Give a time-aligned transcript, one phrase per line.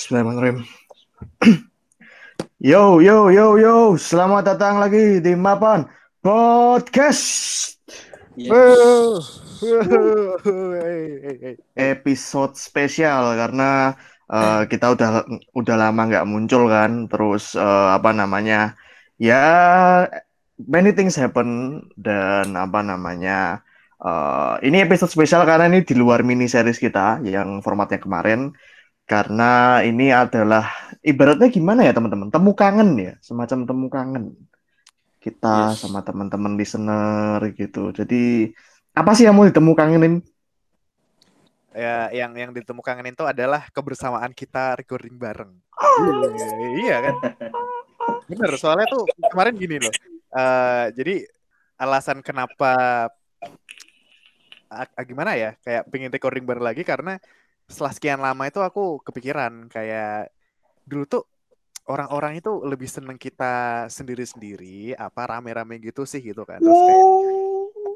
[0.00, 0.64] Bismillahirrahmanirrahim.
[2.72, 4.00] Yo, yo, yo, yo.
[4.00, 5.84] Selamat datang lagi di Mapan
[6.24, 7.76] Podcast.
[11.76, 13.92] Episode spesial karena
[14.32, 17.04] uh, kita udah udah lama nggak muncul kan.
[17.04, 18.80] Terus uh, apa namanya?
[19.20, 20.08] Ya
[20.56, 23.60] many things happen dan apa namanya?
[24.00, 28.56] Uh, ini episode spesial karena ini di luar mini series kita yang formatnya kemarin
[29.10, 30.70] karena ini adalah
[31.02, 32.30] ibaratnya gimana ya teman-teman?
[32.30, 34.24] Temu kangen ya semacam temu kangen.
[35.18, 35.82] Kita yes.
[35.82, 37.90] sama teman-teman listener gitu.
[37.90, 38.54] Jadi
[38.94, 40.14] apa sih yang mau ditemu kangenin?
[41.74, 45.58] Ya yang yang ditemu kangenin itu adalah kebersamaan kita recording bareng.
[45.74, 46.30] Oh.
[46.86, 47.14] iya kan?
[48.30, 49.94] Bener soalnya tuh kemarin gini loh.
[50.30, 51.26] Uh, jadi
[51.82, 53.10] alasan kenapa
[54.70, 55.58] uh, gimana ya?
[55.66, 57.18] Kayak pengen recording bareng lagi karena
[57.70, 60.34] setelah sekian lama itu aku kepikiran kayak
[60.82, 61.22] dulu tuh
[61.86, 66.58] orang-orang itu lebih seneng kita sendiri-sendiri apa rame-rame gitu sih gitu kan.
[66.58, 67.06] Terus kayak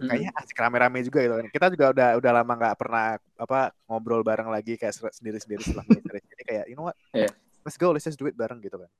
[0.08, 1.34] kayaknya asik rame-rame juga gitu.
[1.34, 5.84] Kan kita juga udah udah lama nggak pernah apa ngobrol bareng lagi kayak sendiri-sendiri setelah
[6.30, 6.96] jadi kayak you know what?
[7.10, 7.34] Yeah.
[7.64, 8.90] let's go let's just do it bareng gitu kan.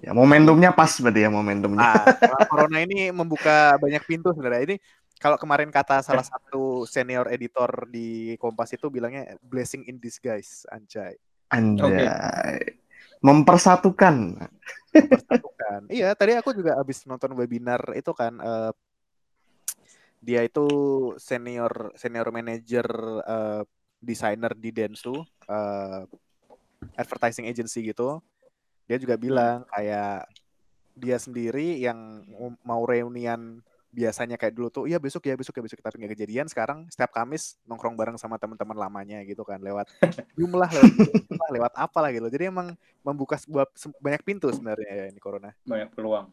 [0.00, 1.92] Ya momentumnya pas berarti ya momentumnya.
[1.92, 2.04] Nah,
[2.50, 4.64] corona ini membuka banyak pintu sebenarnya.
[4.72, 4.76] Ini
[5.20, 11.12] kalau kemarin kata salah satu senior editor di Kompas itu bilangnya blessing in disguise, anjay.
[11.52, 12.08] Anjay.
[12.08, 12.80] Okay.
[13.20, 14.40] Mempersatukan.
[14.96, 15.80] Mempersatukan.
[15.92, 18.72] iya, tadi aku juga habis nonton webinar itu kan uh,
[20.24, 20.66] dia itu
[21.20, 22.88] senior senior manager
[23.28, 23.62] uh,
[24.00, 25.20] desainer di Densu
[25.52, 26.02] uh,
[26.96, 28.24] advertising agency gitu.
[28.88, 30.24] Dia juga bilang kayak
[30.96, 32.24] dia sendiri yang
[32.64, 33.60] mau reunian
[33.90, 37.10] biasanya kayak dulu tuh iya besok ya besok ya besok tapi nggak kejadian sekarang setiap
[37.10, 39.90] Kamis nongkrong bareng sama teman-teman lamanya gitu kan lewat
[40.38, 40.92] jumlah lewat
[41.26, 43.66] jumlah, lewat apa lah gitu jadi emang membuka sebuah
[43.98, 46.30] banyak pintu sebenarnya ya ini corona banyak peluang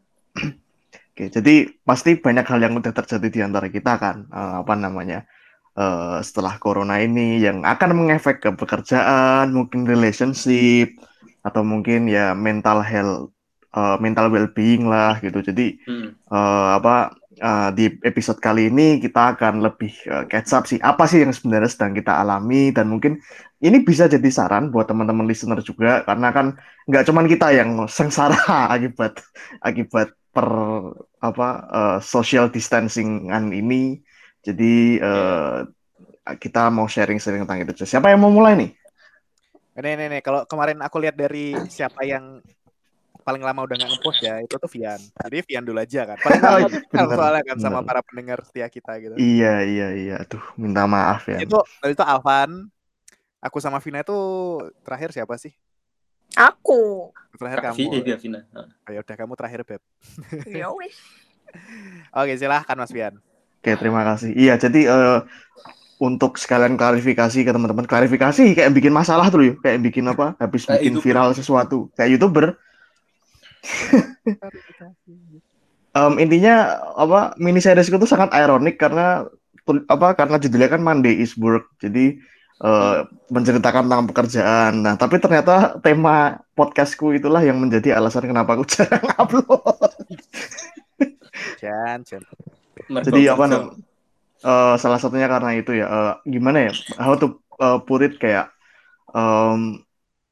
[1.18, 5.26] Oke, jadi pasti banyak hal yang udah terjadi di antara kita kan, uh, apa namanya,
[5.74, 10.94] uh, setelah corona ini yang akan mengefek ke pekerjaan, mungkin relationship,
[11.42, 13.34] atau mungkin ya mental health,
[13.74, 15.42] uh, mental well-being lah gitu.
[15.42, 16.30] Jadi hmm.
[16.30, 21.06] uh, apa uh, di episode kali ini kita akan lebih uh, catch up sih apa
[21.06, 23.22] sih yang sebenarnya sedang kita alami dan mungkin
[23.62, 28.38] ini bisa jadi saran buat teman-teman listener juga karena kan nggak cuman kita yang sengsara
[28.76, 29.22] akibat
[29.62, 30.50] akibat per
[31.18, 34.02] apa uh, social distancingan ini
[34.46, 35.58] jadi uh,
[36.38, 38.72] kita mau sharing-sharing tentang itu siapa yang mau mulai nih
[39.78, 40.22] Nih, nih, nih.
[40.26, 42.42] Kalau kemarin aku lihat dari siapa yang
[43.28, 44.96] paling lama udah nggak ngepost ya itu tuh Vian.
[44.96, 46.18] Jadi Vian dulu aja kan.
[46.24, 49.20] Paling lama kan soalnya kan sama para pendengar setia kita gitu.
[49.20, 50.18] Iya iya iya.
[50.24, 51.44] Tuh minta maaf ya.
[51.44, 52.72] Itu itu Alvan.
[53.44, 54.16] Aku sama Vina itu
[54.88, 55.52] terakhir siapa sih?
[56.40, 57.12] Aku.
[57.36, 58.00] Terakhir kamu.
[58.00, 58.48] Iya Vina.
[58.56, 59.84] Oh, ya udah kamu terakhir beb.
[60.64, 60.96] Ya wis.
[62.16, 63.20] Oke silahkan Mas Vian.
[63.60, 64.32] Oke terima kasih.
[64.40, 65.20] Iya jadi uh,
[66.00, 70.64] untuk sekalian klarifikasi ke teman-teman klarifikasi kayak bikin masalah tuh yuk kayak bikin apa habis
[70.64, 72.56] bikin viral sesuatu kayak youtuber
[75.98, 79.26] um, intinya apa mini series itu sangat ironik karena
[79.68, 81.68] apa karena judulnya kan Monday is work.
[81.82, 82.22] Jadi
[82.64, 84.74] uh, menceritakan tentang pekerjaan.
[84.86, 89.92] Nah tapi ternyata tema podcastku itulah yang menjadi alasan kenapa aku jarang upload.
[91.58, 92.24] Jan, Jan.
[92.88, 93.76] jadi apa namanya
[94.46, 95.86] uh, salah satunya karena itu ya.
[95.88, 98.54] Uh, gimana ya how to uh, put it kayak
[99.12, 99.82] um,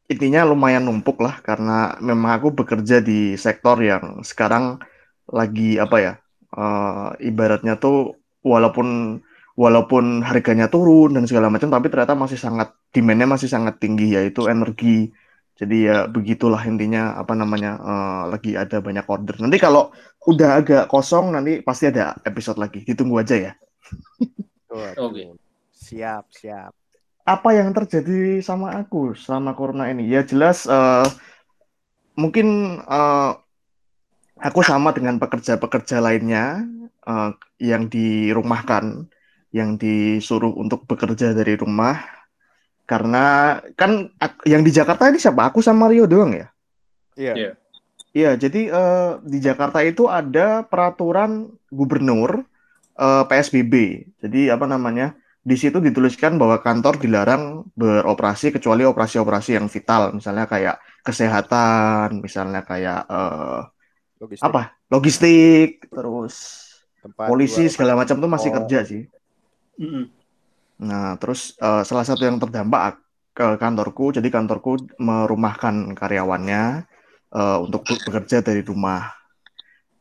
[0.05, 4.77] intinya lumayan numpuk lah karena memang aku bekerja di sektor yang sekarang
[5.25, 6.13] lagi apa ya
[6.53, 8.13] uh, ibaratnya tuh
[8.45, 9.19] walaupun
[9.57, 14.45] walaupun harganya turun dan segala macam tapi ternyata masih sangat demandnya masih sangat tinggi yaitu
[14.45, 15.09] energi.
[15.55, 19.39] Jadi ya begitulah intinya apa namanya uh, lagi ada banyak order.
[19.39, 19.87] Nanti kalau
[20.27, 22.83] udah agak kosong nanti pasti ada episode lagi.
[22.83, 23.51] Ditunggu aja ya.
[24.67, 24.91] Oke.
[24.99, 25.27] Okay.
[25.71, 26.75] siap siap
[27.25, 30.05] apa yang terjadi sama aku selama corona ini?
[30.05, 31.09] Ya jelas uh,
[32.13, 33.33] mungkin uh,
[34.37, 36.69] aku sama dengan pekerja-pekerja lainnya
[37.09, 39.09] uh, yang dirumahkan,
[39.49, 41.97] yang disuruh untuk bekerja dari rumah.
[42.85, 44.13] Karena kan
[44.45, 45.49] yang di Jakarta ini siapa?
[45.49, 46.47] Aku sama Rio doang ya?
[47.17, 47.33] Iya.
[47.33, 47.53] Yeah.
[48.15, 52.47] Iya, jadi uh, di Jakarta itu ada peraturan gubernur
[52.95, 54.05] uh, PSBB.
[54.23, 55.19] Jadi apa namanya?
[55.45, 62.65] Di situ dituliskan bahwa kantor dilarang beroperasi kecuali operasi-operasi yang vital, misalnya kayak kesehatan, misalnya
[62.65, 63.69] kayak uh,
[64.17, 64.41] logistik.
[64.49, 66.35] apa logistik, terus
[66.97, 68.53] Tempat polisi segala macam tuh masih oh.
[68.57, 69.05] kerja sih.
[69.77, 70.05] Mm -hmm.
[70.89, 72.97] Nah, terus uh, salah satu yang terdampak
[73.37, 74.17] ke kantorku.
[74.17, 76.89] Jadi kantorku merumahkan karyawannya
[77.37, 79.13] uh, untuk bekerja dari rumah.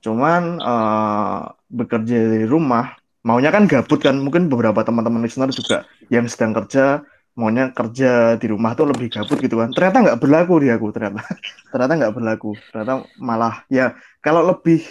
[0.01, 4.21] Cuman uh, bekerja dari rumah maunya kan gabut kan.
[4.21, 7.03] Mungkin beberapa teman-teman listener juga yang sedang kerja
[7.35, 9.75] maunya kerja di rumah tuh lebih gabut gitu kan.
[9.75, 11.25] Ternyata nggak berlaku di aku ternyata.
[11.73, 12.55] ternyata nggak berlaku.
[12.71, 14.85] Ternyata malah ya kalau lebih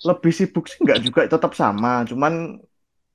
[0.00, 2.06] lebih sibuk sih nggak juga tetap sama.
[2.08, 2.56] Cuman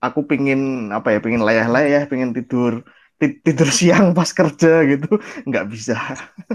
[0.03, 2.85] aku pingin apa ya pingin layah-layah, pingin tidur
[3.19, 5.17] tidur siang pas kerja gitu
[5.47, 5.97] nggak bisa.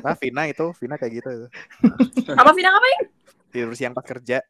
[0.05, 1.31] Nah, Vina itu, Vina kayak gitu.
[2.37, 3.11] Apa Vina ngapain?
[3.50, 4.44] Tidur siang pas kerja.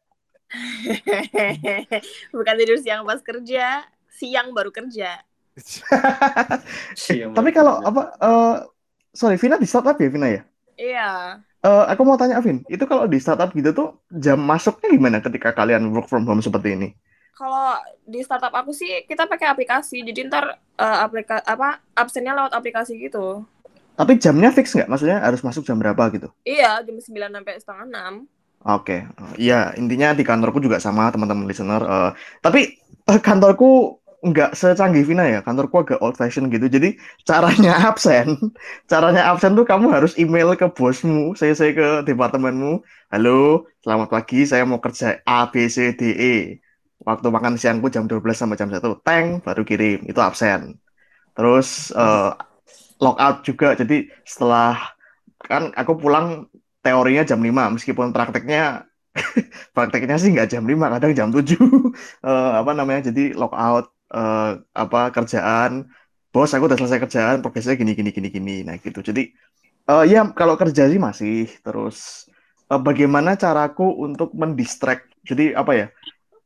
[2.35, 5.23] Bukan tidur siang pas kerja, siang baru kerja.
[7.37, 8.55] Tapi kalau apa uh,
[9.11, 10.41] sorry Vina di startup ya Vina ya?
[10.79, 11.11] Iya.
[11.61, 15.53] Uh, aku mau tanya Vin, itu kalau di startup gitu tuh jam masuknya gimana ketika
[15.53, 16.89] kalian work from home seperti ini?
[17.37, 22.57] Kalau di startup aku sih kita pakai aplikasi, jadi ntar uh, aplika apa absennya lewat
[22.57, 23.45] aplikasi gitu.
[23.93, 24.89] Tapi jamnya fix nggak?
[24.89, 26.33] Maksudnya harus masuk jam berapa gitu?
[26.41, 27.85] Iya, jam 9 sampai setengah
[28.25, 28.40] 6.
[28.61, 29.41] Oke, okay.
[29.41, 31.81] iya intinya di kantorku juga sama teman-teman listener.
[31.81, 32.11] Uh,
[32.45, 32.77] tapi
[33.09, 36.69] uh, kantorku nggak secanggih Vina ya, kantorku agak old fashion gitu.
[36.69, 36.93] Jadi
[37.25, 38.37] caranya absen,
[38.85, 42.85] caranya absen tuh kamu harus email ke bosmu, saya saya ke departemenmu.
[43.09, 46.35] Halo, selamat pagi, saya mau kerja A B C D E.
[47.01, 50.77] Waktu makan siangku jam 12 sampai jam 1, teng baru kirim, itu absen.
[51.33, 52.37] Terus uh,
[53.01, 53.73] logout juga.
[53.73, 54.77] Jadi setelah
[55.41, 56.45] kan aku pulang
[56.81, 58.89] teorinya jam 5 meskipun prakteknya
[59.75, 61.41] prakteknya sih nggak jam 5 kadang jam 7 uh,
[62.29, 65.87] eh, apa namanya jadi lockout uh, apa kerjaan.
[66.31, 68.55] Bos aku udah selesai kerjaan progresnya gini gini gini gini.
[68.63, 69.03] Nah gitu.
[69.03, 69.35] Jadi
[69.91, 71.51] uh, ya kalau kerja sih masih.
[71.59, 72.27] Terus
[72.71, 75.11] uh, bagaimana caraku untuk mendistract?
[75.27, 75.87] Jadi apa ya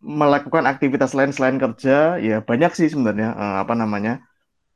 [0.06, 4.22] melakukan aktivitas lain selain kerja ya banyak sih sebenarnya uh, apa namanya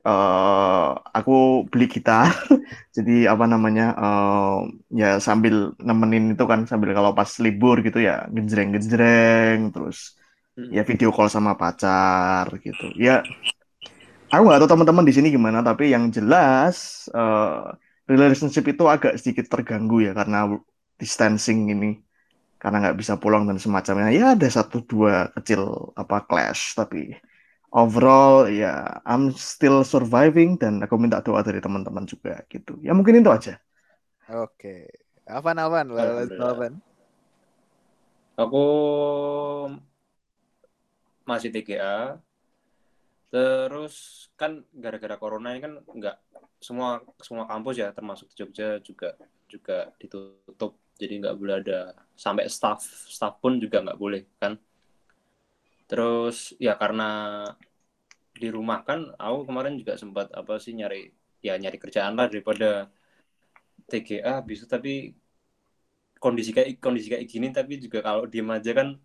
[0.10, 2.34] uh, aku beli gitar.
[2.96, 8.26] Jadi apa namanya uh, ya sambil nemenin itu kan sambil kalau pas libur gitu ya
[8.34, 10.18] gejreng gejreng terus
[10.58, 10.74] hmm.
[10.74, 12.90] ya video call sama pacar gitu.
[12.98, 13.22] Ya
[14.34, 17.74] aku nggak tahu teman-teman di sini gimana tapi yang jelas uh,
[18.10, 20.50] relationship itu agak sedikit terganggu ya karena
[20.98, 21.92] distancing ini.
[22.60, 24.12] Karena nggak bisa pulang dan semacamnya.
[24.12, 27.16] Ya ada satu dua kecil apa clash tapi
[27.69, 32.77] overall ya I'm still surviving dan aku minta doa dari teman-teman juga gitu.
[32.81, 33.57] Ya mungkin itu aja.
[34.30, 34.89] Oke.
[35.30, 36.74] Avan Avan, Avan.
[38.39, 38.66] Aku
[41.27, 42.18] masih TGA.
[43.30, 46.18] Terus kan gara-gara corona ini kan nggak
[46.60, 49.15] semua semua kampus ya termasuk di Jogja juga
[49.45, 51.80] juga ditutup jadi nggak boleh ada
[52.19, 54.60] sampai staff staff pun juga nggak boleh kan
[55.89, 57.44] terus ya karena
[58.30, 61.09] di rumah kan aku kemarin juga sempat apa sih nyari
[61.41, 62.94] ya nyari kerjaan lah daripada
[63.89, 65.18] TGA bisa tapi
[66.21, 69.00] kondisi kayak kondisi kayak gini tapi juga kalau diem aja kan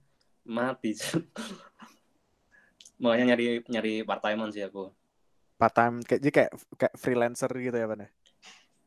[0.44, 0.92] mati.
[3.02, 4.92] Makanya nyari nyari part time sih aku.
[5.56, 8.10] Part time kayak jadi kayak kayak freelancer gitu ya bang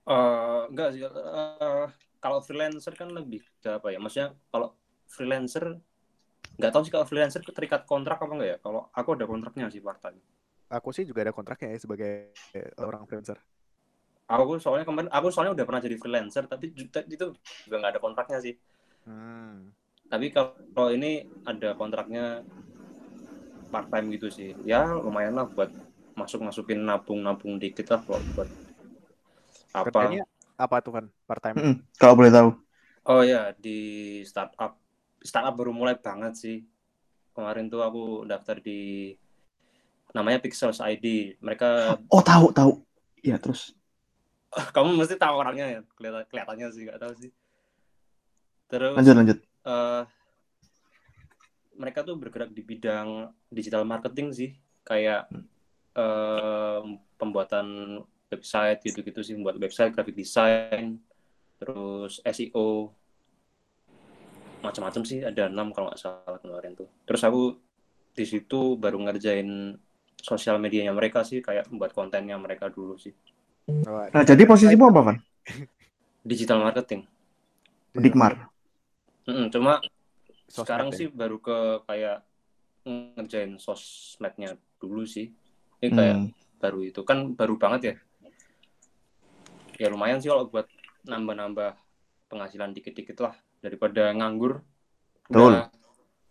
[0.07, 1.87] uh, enggak sih uh,
[2.23, 3.99] kalau freelancer kan lebih apa ya?
[3.99, 4.75] Maksudnya kalau
[5.07, 5.79] freelancer
[6.57, 8.57] nggak tahu sih kalau freelancer terikat kontrak apa enggak ya?
[8.65, 10.19] Kalau aku ada kontraknya sih part time
[10.75, 12.11] aku sih juga ada kontraknya ya sebagai
[12.87, 13.37] orang freelancer.
[14.27, 17.25] Aku soalnya kemarin aku soalnya udah pernah jadi freelancer tapi itu
[17.63, 18.53] juga nggak ada kontraknya sih.
[19.05, 19.71] Hmm.
[20.11, 21.11] tapi kalau ini
[21.43, 22.43] ada kontraknya
[23.71, 24.49] part time gitu sih.
[24.63, 25.69] Ya lumayan lah buat
[26.17, 28.49] masuk masukin nabung nabung dikit lah buat, buat
[29.73, 29.91] apa.
[29.93, 30.23] Kerjanya
[30.57, 32.49] apa tuh kan part time mm kalau boleh tahu.
[33.09, 33.77] Oh ya di
[34.29, 34.71] startup
[35.21, 36.57] startup baru mulai banget sih.
[37.33, 39.13] Kemarin tuh aku daftar di
[40.15, 42.71] namanya Pixels ID mereka oh tahu tahu.
[43.21, 43.75] Ya terus?
[44.75, 45.81] Kamu mesti tahu orangnya ya?
[45.93, 47.31] Kelihatan, kelihatannya sih nggak tahu sih.
[48.67, 49.37] Terus lanjut lanjut.
[49.63, 50.03] uh,
[51.77, 54.51] mereka tuh bergerak di bidang digital marketing sih.
[54.87, 55.29] Kayak
[55.93, 56.81] uh,
[57.19, 60.99] pembuatan website gitu-gitu sih membuat website graphic design
[61.57, 62.93] terus SEO
[64.61, 66.89] macam-macam sih ada enam kalau nggak salah kemarin tuh.
[67.05, 67.57] Terus aku
[68.17, 69.77] di situ baru ngerjain
[70.17, 73.13] sosial medianya mereka sih kayak membuat kontennya mereka dulu sih.
[73.87, 75.17] Nah jadi posisimu apa Van?
[76.25, 77.05] Digital marketing.
[77.97, 78.37] Dikmar
[79.25, 79.81] mm -mm, cuma
[80.47, 80.95] Sosmed sekarang ya?
[80.95, 82.23] sih baru ke kayak
[82.87, 85.27] ngerjain sosmednya dulu sih.
[85.83, 86.29] Ini kayak hmm.
[86.63, 87.01] baru itu.
[87.03, 87.95] Kan baru banget ya.
[89.77, 90.71] Ya lumayan sih kalau buat
[91.03, 91.75] nambah-nambah
[92.31, 94.61] penghasilan dikit-dikit lah daripada nganggur.
[95.27, 95.53] Betul.
[95.53, 95.67] Udah,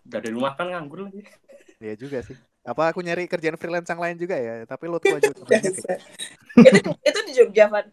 [0.06, 1.22] dari rumah kan nganggur lagi.
[1.76, 2.32] Iya juga sih.
[2.64, 4.64] Apa aku nyari kerjaan freelance yang lain juga ya?
[4.64, 7.84] Tapi lo tuh aja itu itu di Jogja, Van.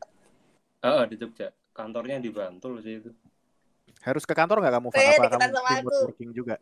[0.79, 1.51] Ah, di Jogja.
[1.75, 3.11] Kantornya di Bantul sih itu.
[4.07, 5.03] Harus ke kantor nggak kamu, Van?
[5.03, 6.55] Eh, Apa kamu remote working juga?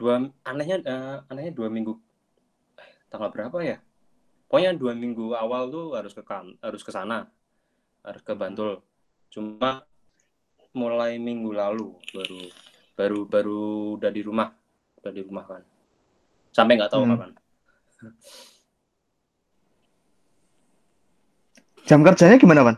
[0.00, 1.92] Dua anehnya eh, anehnya dua minggu
[2.80, 3.76] eh, tanggal berapa ya?
[4.48, 7.28] Pokoknya dua minggu awal tuh harus ke kan harus ke sana.
[8.00, 8.80] Harus ke Bantul.
[9.28, 9.84] Cuma
[10.72, 12.40] mulai minggu lalu baru
[12.96, 13.60] baru baru
[14.00, 14.48] udah di rumah.
[15.00, 15.62] Udah di rumah kan.
[16.52, 17.12] Sampai nggak tahu Hmm.
[17.16, 17.30] kapan.
[21.82, 22.76] Jam kerjanya gimana, Pan?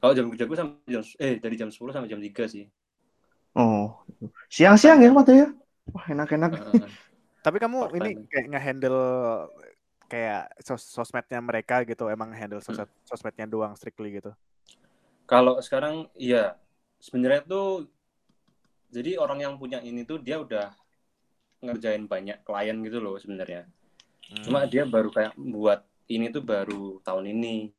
[0.00, 2.68] Kalau jam kerja gue sampai jam eh dari jam 10 sampai jam 3 sih.
[3.56, 4.02] Oh,
[4.50, 5.48] siang-siang ya, Pak ya?
[5.94, 6.50] Wah, enak-enak.
[6.58, 6.88] Heeh.
[7.44, 8.24] Tapi kamu Part ini time.
[8.28, 9.00] kayak nge-handle
[10.08, 12.66] kayak sos sosmednya mereka gitu, emang handle Hmm.
[12.72, 14.32] sosmed sosmednya doang strictly gitu.
[15.24, 16.56] Kalau sekarang iya
[17.00, 17.88] sebenarnya tuh
[18.92, 20.70] jadi orang yang punya ini tuh dia udah
[21.64, 23.64] ngerjain banyak klien gitu loh sebenarnya.
[24.30, 24.44] Hmm.
[24.44, 25.80] Cuma dia baru kayak buat
[26.12, 27.72] ini tuh baru tahun ini.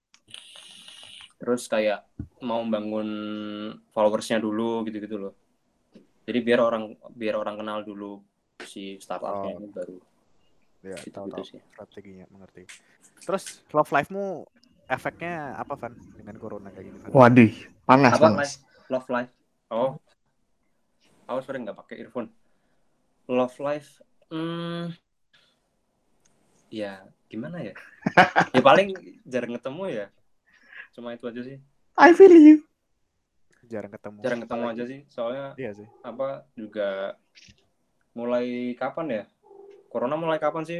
[1.37, 2.03] Terus kayak
[2.41, 3.09] mau bangun
[3.93, 5.33] followersnya dulu gitu-gitu loh.
[6.25, 8.17] Jadi biar orang biar orang kenal dulu
[8.65, 9.59] si startupnya Oh.
[9.61, 9.97] ini baru
[10.85, 11.61] ya, tahu gitu-gitu tahu sih.
[11.73, 12.63] strateginya, mengerti.
[13.25, 14.45] Terus love life-mu
[14.85, 17.09] efeknya apa, Van, dengan corona kayak gini, Van?
[17.11, 18.37] Waduh, panas, Apa panas.
[18.37, 18.55] life?
[18.87, 19.33] Love life.
[19.67, 19.91] Oh.
[21.25, 22.29] Aku sebenarnya nggak pakai earphone.
[23.25, 23.89] Love life.
[24.29, 24.93] Hmm.
[26.69, 27.73] Ya, gimana ya?
[28.51, 30.05] ya paling jarang ketemu ya.
[30.93, 31.57] Cuma itu aja sih.
[31.95, 32.57] I feel you.
[33.65, 34.17] Jarang ketemu.
[34.21, 34.99] Jarang ketemu aja sih.
[35.09, 35.87] Soalnya Iya sih.
[36.05, 37.17] apa juga
[38.13, 39.23] mulai kapan ya?
[39.89, 40.79] Corona mulai kapan sih?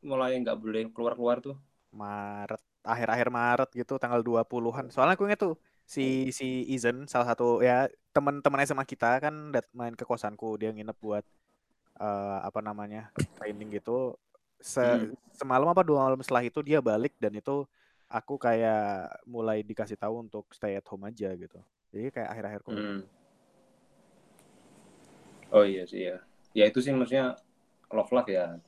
[0.00, 1.56] Mulai nggak boleh keluar-keluar tuh.
[1.90, 4.88] Maret, akhir-akhir Maret gitu, tanggal 20-an.
[4.92, 9.66] Soalnya aku inget tuh si si Izen salah satu ya teman-teman SMA kita kan dat
[9.74, 11.24] main ke kosanku, dia nginep buat
[12.00, 13.10] eh, apa namanya?
[13.38, 14.16] training gitu.
[14.60, 15.16] Se Hmm.
[15.32, 17.64] semalam apa dua malam setelah itu dia balik dan itu
[18.10, 21.60] aku kayak mulai dikasih tahu untuk stay at home aja gitu.
[21.94, 22.60] Jadi kayak akhir-akhir.
[22.68, 23.00] Hmm.
[25.50, 26.18] Oh iya sih ya.
[26.54, 27.38] Ya itu sih maksudnya
[27.90, 28.58] love life ya.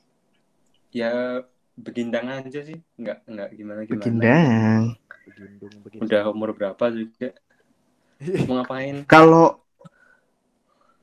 [0.91, 1.43] Ya
[1.77, 2.77] begindang aja sih.
[2.97, 3.99] Nggak nggak gimana gimana.
[3.99, 4.81] Begindang.
[5.25, 6.01] Begindung begini.
[6.05, 7.33] Udah umur berapa juga.
[8.47, 9.05] Mau ngapain?
[9.09, 9.63] Kalau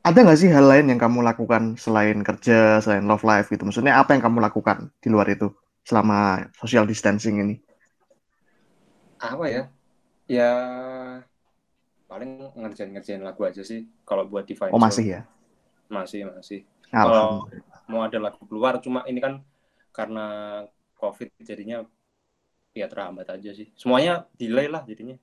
[0.00, 3.68] ada nggak sih hal lain yang kamu lakukan selain kerja, selain love life gitu?
[3.68, 5.52] Maksudnya apa yang kamu lakukan di luar itu
[5.84, 7.56] selama social distancing ini?
[9.20, 9.62] Apa ya?
[10.24, 10.52] Ya
[12.08, 13.84] paling ngerjain-ngerjain lagu aja sih.
[14.08, 15.20] Kalau buat di Oh masih ya?
[15.92, 16.64] Masih, masih.
[16.90, 17.82] Alhamdulillah.
[17.90, 19.42] Mau ada lagu keluar, cuma ini kan
[19.90, 20.26] karena
[20.97, 21.85] COVID jadinya
[22.75, 23.68] ya terhambat aja sih.
[23.75, 25.16] Semuanya delay lah jadinya.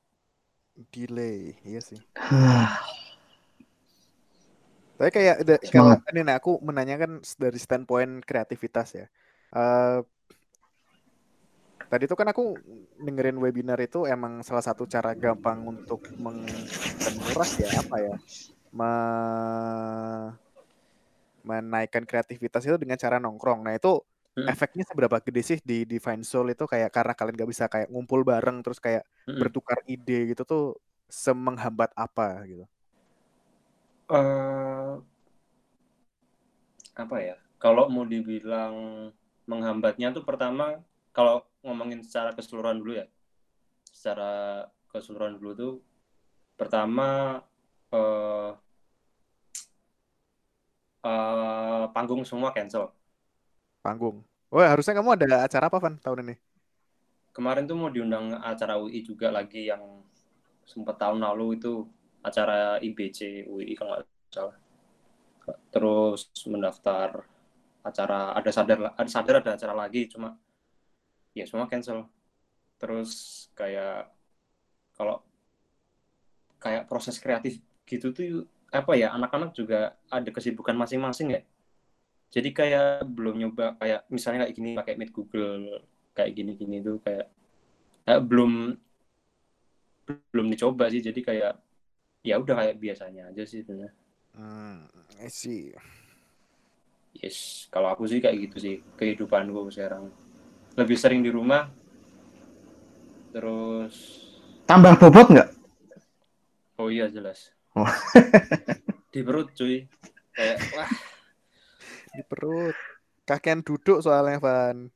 [0.94, 1.98] Delay, iya sih.
[2.14, 2.70] Hah,
[4.98, 9.06] Tapi kayak da- kalau ini nah, aku menanyakan dari standpoint kreativitas ya.
[9.54, 10.00] Eh
[11.88, 12.60] tadi itu kan aku
[13.00, 18.16] dengerin webinar itu emang salah satu cara gampang untuk menguras ya apa ya
[18.76, 20.36] me-
[21.48, 23.64] menaikkan kreativitas itu dengan cara nongkrong.
[23.64, 24.04] Nah itu
[24.38, 24.54] Hmm.
[24.54, 28.22] efeknya seberapa gede sih di Divine Soul itu kayak karena kalian gak bisa kayak ngumpul
[28.22, 29.38] bareng terus kayak Mm-mm.
[29.42, 30.64] bertukar ide gitu tuh
[31.10, 32.66] semenghambat apa gitu.
[34.10, 34.94] eh
[36.98, 37.36] apa ya?
[37.62, 38.76] Kalau mau dibilang
[39.50, 40.82] menghambatnya tuh pertama
[41.16, 43.08] kalau ngomongin secara keseluruhan dulu ya.
[43.90, 45.74] Secara keseluruhan dulu tuh
[46.60, 47.42] pertama
[47.94, 48.52] eh
[51.06, 52.97] eh, panggung semua cancel.
[53.88, 54.20] Panggung.
[54.52, 56.36] Oh harusnya kamu ada acara apa Van tahun ini?
[57.32, 60.04] Kemarin tuh mau diundang acara UI juga lagi yang
[60.68, 61.88] sempat tahun lalu itu
[62.20, 64.58] acara IBC UI kalau nggak salah.
[65.72, 67.24] Terus mendaftar
[67.80, 70.36] acara ada sadar ada sadar ada acara lagi cuma
[71.32, 72.12] ya semua cancel.
[72.76, 74.12] Terus kayak
[75.00, 75.24] kalau
[76.60, 81.42] kayak proses kreatif gitu tuh apa ya anak-anak juga ada kesibukan masing-masing ya.
[82.28, 85.82] Jadi kayak belum nyoba kayak misalnya kayak gini pakai Meet Google
[86.12, 87.28] kayak gini-gini tuh kayak
[88.04, 88.76] kayak belum
[90.32, 91.54] belum dicoba sih jadi kayak
[92.24, 93.94] ya udah kayak biasanya aja sih sebenarnya
[94.38, 94.86] Hmm,
[95.18, 95.74] I see.
[97.18, 100.14] yes kalau aku sih kayak gitu sih kehidupanku sekarang
[100.78, 101.68] lebih sering di rumah
[103.34, 104.24] terus
[104.68, 105.50] Tambah bobot nggak?
[106.78, 107.86] oh iya jelas Oh.
[109.14, 109.86] di perut cuy
[110.34, 110.90] kayak wah
[112.18, 112.74] Di perut.
[113.24, 114.90] Kakian duduk soalnya Van.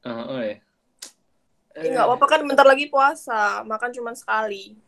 [0.00, 0.56] eh, oh ya
[1.74, 4.78] Ya, nggak apa-apa kan bentar lagi puasa, makan cuma sekali.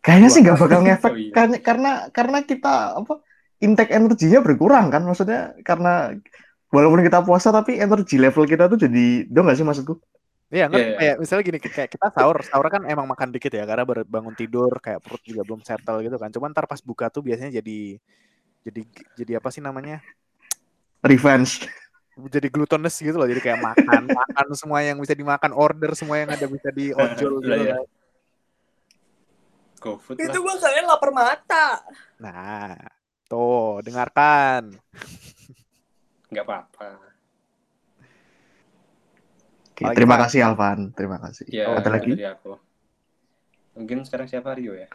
[0.00, 1.32] Kayaknya sih nggak bakal ngefek Oh, iya.
[1.36, 3.20] karena karena karena kita apa
[3.60, 6.16] intake energinya berkurang kan maksudnya karena
[6.72, 10.00] walaupun kita puasa tapi energi level kita tuh jadi dong nggak sih maksudku?
[10.48, 10.96] Iya, Iya, iya.
[10.96, 14.32] kayak misalnya gini kayak kita sahur, sahur kan emang makan dikit ya karena baru bangun
[14.32, 16.32] tidur kayak perut juga belum settle gitu kan.
[16.32, 17.96] Cuman ntar pas buka tuh biasanya jadi
[18.62, 18.82] jadi
[19.18, 19.98] jadi apa sih namanya?
[21.02, 21.66] Revenge.
[22.12, 23.26] Jadi glutonous gitu loh.
[23.26, 27.42] Jadi kayak makan, makan semua yang bisa dimakan, order semua yang ada bisa di ojol
[27.42, 27.52] gitu.
[27.52, 27.86] Iya, kan.
[29.82, 31.82] GoFood Itu gue kalian lapar mata.
[32.22, 32.78] Nah,
[33.26, 34.78] tuh dengarkan.
[36.30, 36.88] Nggak apa-apa.
[39.72, 41.48] Oke, Lagi, terima kasih Alvan, terima kasih.
[41.50, 42.14] Ya, Ada lagi?
[42.14, 42.54] dari aku.
[43.74, 44.86] Mungkin sekarang siapa Rio ya?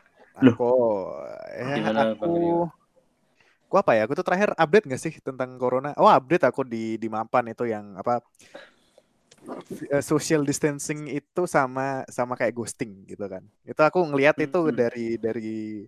[0.45, 0.53] Loh.
[0.53, 0.71] Aku
[1.51, 2.61] eh, Gimana, aku Bang Rio?
[3.67, 4.07] Aku apa ya?
[4.07, 5.91] Aku tuh terakhir update nggak sih tentang corona?
[5.99, 8.23] Oh, update aku di di Mapan itu yang apa
[9.91, 13.43] eh, social distancing itu sama sama kayak ghosting gitu kan.
[13.63, 14.75] Itu aku ngelihat itu Hmm.
[14.75, 15.83] dari dari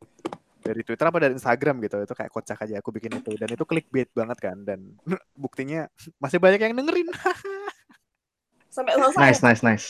[0.60, 1.98] dari Twitter apa dari Instagram gitu.
[2.04, 4.80] Itu kayak kocak aja aku bikin itu dan itu clickbait banget kan dan
[5.44, 5.88] buktinya
[6.20, 7.08] masih banyak yang dengerin.
[8.76, 9.20] Sampai selesai.
[9.20, 9.88] Nice, nice, nice.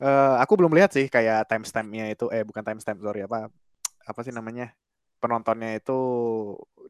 [0.00, 3.46] Eh, aku belum lihat sih kayak timestampnya itu eh bukan timestamp sorry apa
[4.04, 4.74] apa sih namanya
[5.24, 5.98] penontonnya itu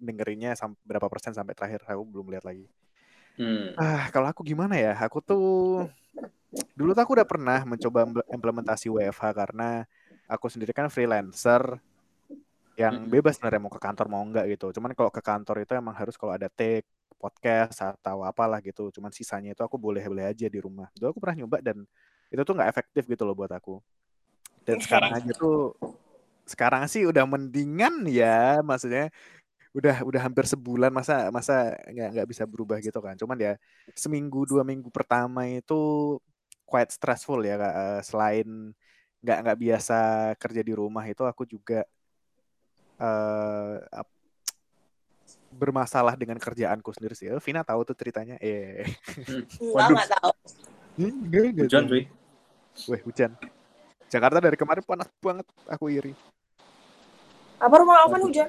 [0.06, 0.50] dengerinnya
[0.88, 2.66] berapa persen sampai terakhir aku belum lihat lagi.
[3.38, 3.74] Hmm.
[3.74, 5.44] Ah kalau aku gimana ya aku tuh
[6.78, 9.86] dulu tuh aku udah pernah mencoba imple- implementasi WFH karena
[10.30, 11.62] aku sendiri kan freelancer
[12.74, 13.10] yang Mm-mm.
[13.10, 14.66] bebas sebenarnya mau ke kantor mau enggak gitu.
[14.74, 16.86] Cuman kalau ke kantor itu emang harus kalau ada take
[17.22, 18.90] podcast atau apalah gitu.
[18.90, 20.90] Cuman sisanya itu aku boleh-boleh aja di rumah.
[20.98, 21.86] Dulu aku pernah nyoba dan
[22.34, 23.78] itu tuh nggak efektif gitu loh buat aku.
[24.66, 25.76] Dan sekarang aja tuh
[26.44, 29.08] sekarang sih udah mendingan ya maksudnya
[29.74, 33.52] udah udah hampir sebulan masa masa nggak nggak bisa berubah gitu kan cuman ya
[33.96, 36.14] seminggu dua minggu pertama itu
[36.64, 37.74] quite stressful ya Kak.
[37.74, 38.48] Eh, selain
[39.24, 39.98] nggak nggak biasa
[40.36, 41.84] kerja di rumah itu aku juga
[42.98, 44.12] eh ap-
[45.54, 47.30] bermasalah dengan kerjaanku sendiri sih.
[47.30, 48.34] Eh, Vina tahu tuh ceritanya.
[48.42, 48.82] Eh,
[49.62, 49.94] Enggak, Waduh.
[49.94, 50.30] enggak tahu.
[50.98, 52.02] enggak Hujan cuy.
[52.90, 53.30] Weh, hujan.
[54.11, 55.46] Jakarta dari kemarin panas banget.
[55.70, 56.11] Aku iri.
[57.64, 58.48] Apa rumah Alvan hujan?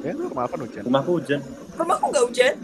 [0.00, 0.82] Ya, maaf hujan.
[0.82, 1.40] Rumahku hujan.
[1.76, 2.54] Rumahku nggak hujan.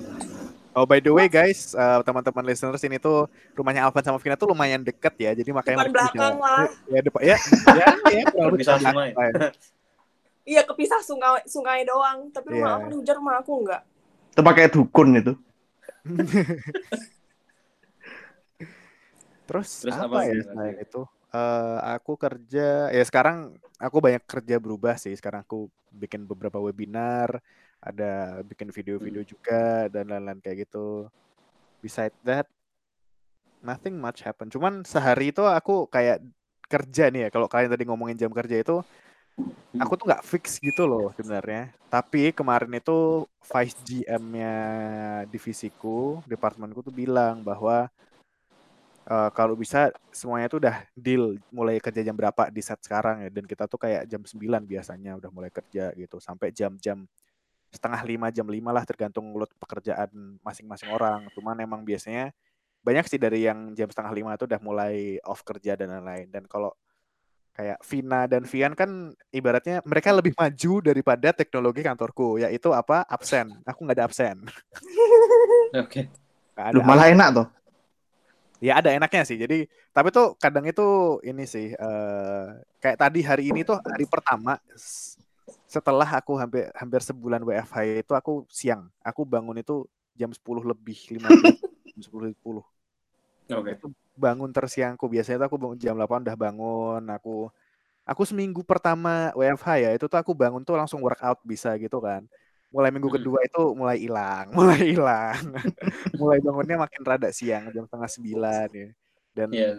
[0.74, 4.48] Oh by the way guys, eh, teman-teman listeners ini tuh rumahnya Alvan sama Vina tuh
[4.48, 6.66] lumayan deket ya, jadi makanya Depan mereka belakang bisa- lah.
[6.88, 7.36] Ya depan ya,
[7.70, 9.10] ya, ya Berpisah tengah sungai.
[9.12, 9.50] ya.
[10.44, 12.28] Iya kepisah sungai sungai doang.
[12.28, 12.76] Tapi rumah Iya.
[12.80, 13.82] Alvan hujan, rumah aku enggak.
[14.32, 15.32] Itu pakai dukun itu.
[19.44, 21.00] Terus, Terus apa, apa ya selain itu?
[21.34, 25.10] Eh, aku kerja ya sekarang aku banyak kerja berubah sih.
[25.18, 27.42] Sekarang aku bikin beberapa webinar,
[27.82, 29.30] ada bikin video-video Hmm.
[29.34, 31.10] juga dan lain-lain kayak gitu.
[31.82, 32.46] Beside that,
[33.66, 34.46] nothing much happen.
[34.46, 36.22] Cuman sehari itu aku kayak
[36.70, 37.28] kerja nih ya.
[37.34, 38.78] Kalau kalian tadi ngomongin jam kerja itu,
[39.82, 41.74] aku tuh nggak fix gitu loh sebenarnya.
[41.90, 44.54] Tapi kemarin itu vice GM-nya
[45.26, 47.90] divisiku, departemenku tuh bilang bahwa
[49.04, 53.30] eh, kalau bisa semuanya tuh udah deal mulai kerja jam berapa di set sekarang ya.
[53.32, 57.04] Dan kita tuh kayak jam 9 biasanya udah mulai kerja gitu sampai jam-jam
[57.74, 61.26] setengah lima jam lima lah tergantung load pekerjaan masing-masing orang.
[61.34, 62.30] Cuman emang biasanya
[62.84, 66.28] banyak sih dari yang jam setengah lima itu udah mulai off kerja dan lain-lain.
[66.30, 66.70] Dan kalau
[67.54, 73.46] kayak Vina dan Vian kan ibaratnya mereka lebih maju daripada teknologi kantorku yaitu apa absen
[73.62, 74.42] aku nggak ada absen
[75.74, 76.06] Oke.
[76.54, 77.46] Ada Loh, malah enak tuh.
[78.64, 79.36] Ya ada enaknya sih.
[79.36, 82.46] Jadi tapi tuh kadang itu ini sih eh,
[82.80, 84.56] kayak tadi hari ini tuh hari pertama
[85.68, 89.84] setelah aku hampir hampir sebulan WFH itu aku siang aku bangun itu
[90.16, 91.20] jam 10 lebih 15
[91.92, 92.64] jam 10 10
[93.52, 93.76] Oke.
[93.76, 95.04] itu bangun tersiangku.
[95.12, 97.52] Biasanya tuh aku bangun jam 8 udah bangun aku
[98.08, 102.28] aku seminggu pertama WFH ya itu tuh aku bangun tuh langsung workout bisa gitu kan
[102.74, 103.18] mulai minggu Hmm.
[103.22, 105.38] kedua itu mulai hilang mulai hilang
[106.18, 108.88] mulai bangunnya makin rada siang jam setengah sembilan ya
[109.30, 109.70] dan Iya.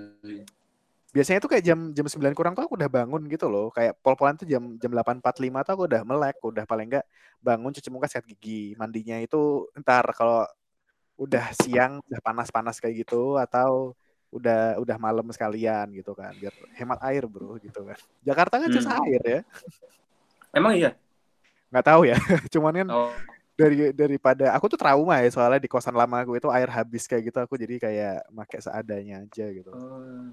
[1.11, 4.35] biasanya tuh kayak jam jam 9 kurang tuh aku udah bangun gitu loh kayak pol-polan
[4.35, 5.23] tuh jam jam 8.45
[5.63, 7.05] tuh aku udah melek udah paling enggak
[7.39, 10.43] bangun cuci muka sikat gigi mandinya itu ntar kalau
[11.15, 13.95] udah siang udah panas-panas kayak gitu atau
[14.27, 18.99] udah udah malam sekalian gitu kan biar hemat air bro gitu kan Jakarta kan susah
[18.99, 19.05] Hmm.
[19.07, 19.41] air ya
[20.51, 20.95] Emang iya.
[21.69, 22.17] Nggak tahu ya
[22.53, 23.11] cuman kan Oh,
[23.55, 27.31] dari daripada aku tuh trauma ya soalnya di kosan lama aku itu air habis kayak
[27.31, 30.29] gitu aku jadi kayak make seadanya aja gitu oh.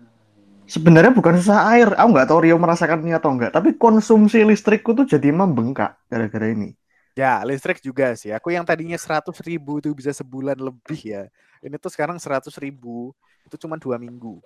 [0.63, 1.91] Sebenarnya bukan susah air.
[1.99, 3.51] Aku nggak tahu Rio merasakannya atau enggak.
[3.51, 6.73] Tapi konsumsi listrikku tuh jadi membengkak gara-gara ini.
[7.13, 8.33] Ya, listrik juga sih.
[8.33, 11.23] Aku yang tadinya 100 ribu itu bisa sebulan lebih ya.
[11.61, 13.13] Ini tuh sekarang 100 ribu.
[13.45, 14.41] Itu cuma dua minggu.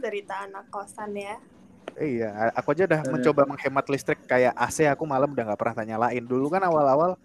[0.00, 1.38] Dari tanah kosan ya.
[1.96, 3.08] Eh, iya, aku aja udah Ada.
[3.08, 6.20] mencoba menghemat listrik kayak AC aku malam udah nggak pernah nyalain.
[6.20, 7.16] Dulu kan awal-awal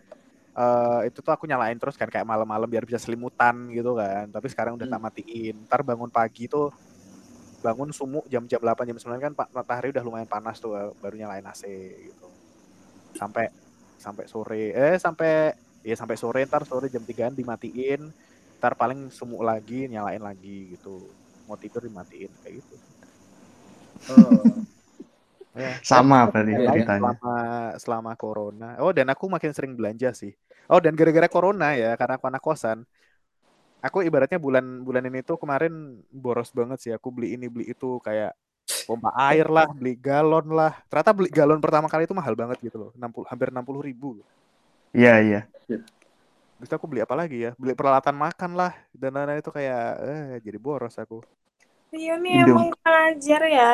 [0.55, 4.31] eh, itu tuh aku nyalain terus kan kayak malam-malam biar bisa selimutan gitu kan.
[4.31, 5.07] Tapi sekarang udah tak Hmm.
[5.11, 5.55] matiin.
[5.67, 6.71] Ntar bangun pagi tuh
[7.61, 11.43] bangun sumuk jam-jam 8 jam 9 kan matahari udah lumayan panas tuh eh, baru nyalain
[11.45, 11.63] AC
[12.07, 12.27] gitu.
[13.15, 13.51] Sampai
[13.99, 15.53] sampai sore eh sampai
[15.85, 18.09] ya sampai sore ntar sore jam 3 dimatiin
[18.57, 21.13] ntar paling sumuk lagi nyalain lagi gitu
[21.45, 22.75] mau tidur dimatiin kayak gitu
[24.09, 24.41] Oh.
[25.53, 25.77] ya.
[25.85, 27.13] Sama berarti ceritanya.
[27.13, 27.35] selama
[27.77, 28.69] selama corona.
[28.81, 30.33] Oh dan aku makin sering belanja sih.
[30.71, 32.87] Oh dan gara-gara corona ya karena aku anak kosan.
[33.81, 36.91] Aku ibaratnya bulan bulan ini tuh kemarin boros banget sih.
[36.93, 38.33] Aku beli ini beli itu kayak
[38.85, 40.77] pompa air lah beli galon lah.
[40.85, 42.89] Ternyata beli galon pertama kali itu mahal banget gitu loh.
[42.93, 44.21] 60 hampir 60 ribu
[44.91, 45.41] Iya, iya.
[46.61, 47.51] Terus aku beli apa lagi ya?
[47.57, 51.25] Beli peralatan makan lah dan lain-lain itu kayak eh jadi boros aku
[51.91, 53.73] Rio nih emang kurang ajar ya.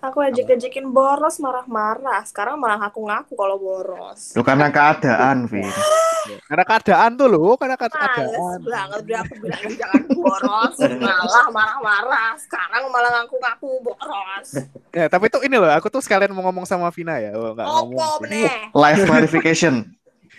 [0.00, 2.24] Aku ajak-ajakin boros marah-marah.
[2.24, 4.32] Sekarang malah aku ngaku kalau boros.
[4.32, 5.68] Itu karena keadaan, Vin.
[6.48, 12.32] karena keadaan tuh loh karena Males keadaan banget udah aku bilang jangan boros malah marah-marah
[12.36, 14.48] sekarang malah ngaku-ngaku boros
[14.92, 17.64] ya tapi itu ini loh aku tuh sekalian mau ngomong sama Vina ya oh, nggak
[17.64, 18.28] ngomong
[18.76, 19.88] Live clarification.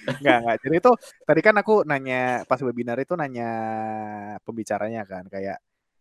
[0.05, 0.57] Enggak, enggak.
[0.61, 0.91] Jadi itu
[1.25, 3.49] tadi kan aku nanya pas webinar itu nanya
[4.45, 5.57] pembicaranya kan kayak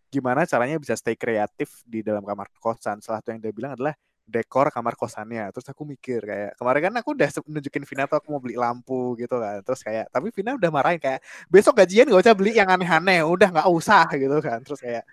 [0.09, 3.01] gimana caranya bisa stay kreatif di dalam kamar kosan.
[3.05, 3.95] Salah satu yang dia bilang adalah
[4.29, 5.49] dekor kamar kosannya.
[5.57, 9.17] Terus aku mikir kayak kemarin kan aku udah nunjukin Vina tuh aku mau beli lampu
[9.17, 9.65] gitu kan.
[9.65, 13.49] Terus kayak tapi Vina udah marahin kayak besok gajian gak usah beli yang aneh-aneh, udah
[13.49, 14.61] nggak usah gitu kan.
[14.61, 15.05] Terus kayak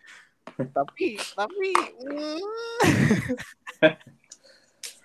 [0.76, 1.70] tapi tapi
[2.06, 2.40] mm,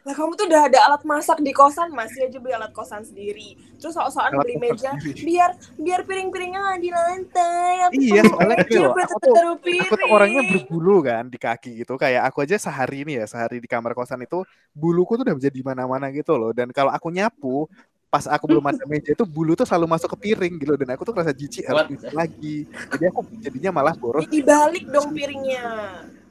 [0.01, 3.53] Lah kamu tuh udah ada alat masak di kosan masih aja beli alat kosan sendiri.
[3.77, 5.21] Terus soal-soal beli meja sendiri.
[5.23, 7.75] biar biar piring-piringnya nggak di lantai.
[7.85, 11.95] Apa Iya, soalnya loh, buat aku tuh- aku tuh orangnya berbulu kan di kaki gitu
[11.95, 14.41] kayak aku aja sehari ini ya sehari di kamar kosan itu
[14.73, 17.69] buluku tuh udah menjadi mana-mana gitu loh dan kalau aku nyapu
[18.09, 21.03] pas aku belum ada meja itu bulu tuh selalu masuk ke piring gitu dan aku
[21.05, 22.57] tuh merasa jijik harus lagi
[22.91, 25.63] jadi aku jadinya malah boros Dibalik dong piringnya.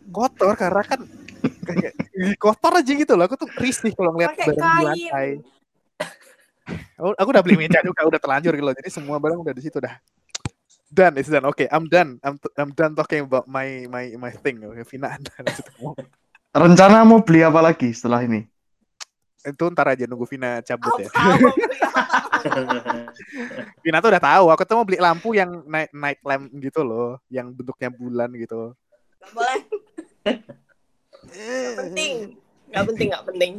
[0.10, 1.00] kotor karena kan
[1.78, 3.26] kayak ih, kotor aja gitu loh.
[3.30, 5.30] Aku tuh risih kalau ngeliat Pakai barang di lantai.
[7.02, 8.76] Oh, aku udah beli meja juga udah terlanjur gitu loh.
[8.78, 9.96] Jadi semua barang udah di situ udah
[10.90, 11.46] done it's done.
[11.48, 12.18] Oke I'm done.
[12.22, 14.62] I'm, I'm done talking about my my my thing.
[14.66, 15.32] Oke Vina anda
[16.50, 18.50] Rencana mau beli apa lagi setelah ini?
[19.40, 21.08] itu ntar aja nunggu Vina cabut ya.
[21.08, 21.50] beli apa?
[23.84, 27.24] Vina tuh udah tahu aku tuh mau beli lampu yang night night lamp gitu loh
[27.32, 28.76] yang bentuknya bulan gitu.
[29.20, 29.60] Nggak boleh.
[31.26, 32.14] Nggak penting.
[32.70, 33.54] Nggak penting, nggak penting.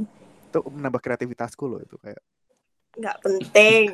[0.50, 2.22] itu menambah kreativitasku loh itu kayak
[2.94, 3.84] Nggak penting.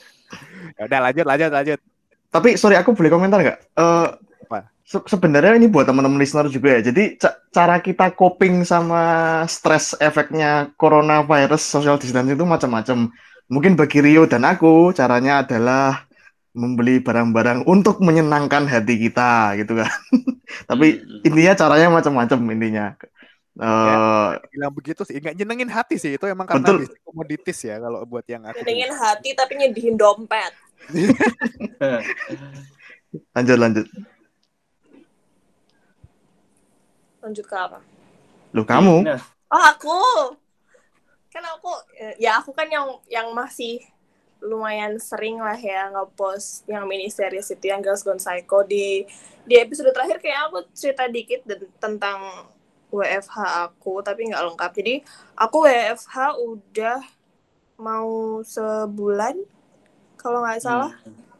[0.80, 1.80] ya udah lanjut lanjut lanjut
[2.30, 3.58] Tapi sorry aku boleh komentar nggak?
[3.74, 4.08] Eh,
[4.48, 4.70] Apa?
[4.80, 6.88] se- sebenarnya ini buat teman-teman listener juga ya.
[6.88, 9.02] Jadi ca- cara kita coping sama
[9.44, 13.12] stres efeknya coronavirus social distancing itu macam-macam.
[13.50, 16.06] Mungkin bagi Rio dan aku caranya adalah
[16.50, 19.90] membeli barang-barang untuk menyenangkan hati kita gitu kan.
[20.70, 21.26] Tapi Hmm.
[21.26, 22.86] intinya caranya macam-macam intinya.
[23.60, 26.86] Eh, bilang begitu sih nggak nyenengin hati sih itu emang karena Betul.
[27.04, 30.54] komoditis ya kalau buat yang aku Nyenengin hati tapi nyedihin dompet.
[33.36, 33.86] lanjut lanjut.
[37.20, 37.78] Lanjut ke apa?
[38.56, 39.04] Loh kamu?
[39.50, 39.96] Oh aku
[41.30, 43.78] kan aku eh, ya aku kan yang yang masih
[44.40, 49.04] lumayan sering lah ya ngepost yang mini series itu yang Girls Gone Psycho di
[49.44, 51.44] di episode terakhir kayak aku cerita dikit
[51.76, 52.48] tentang
[52.90, 54.94] WFH aku tapi nggak lengkap jadi
[55.36, 57.00] aku WFH udah
[57.80, 59.36] mau sebulan
[60.16, 61.30] kalau nggak salah hmm.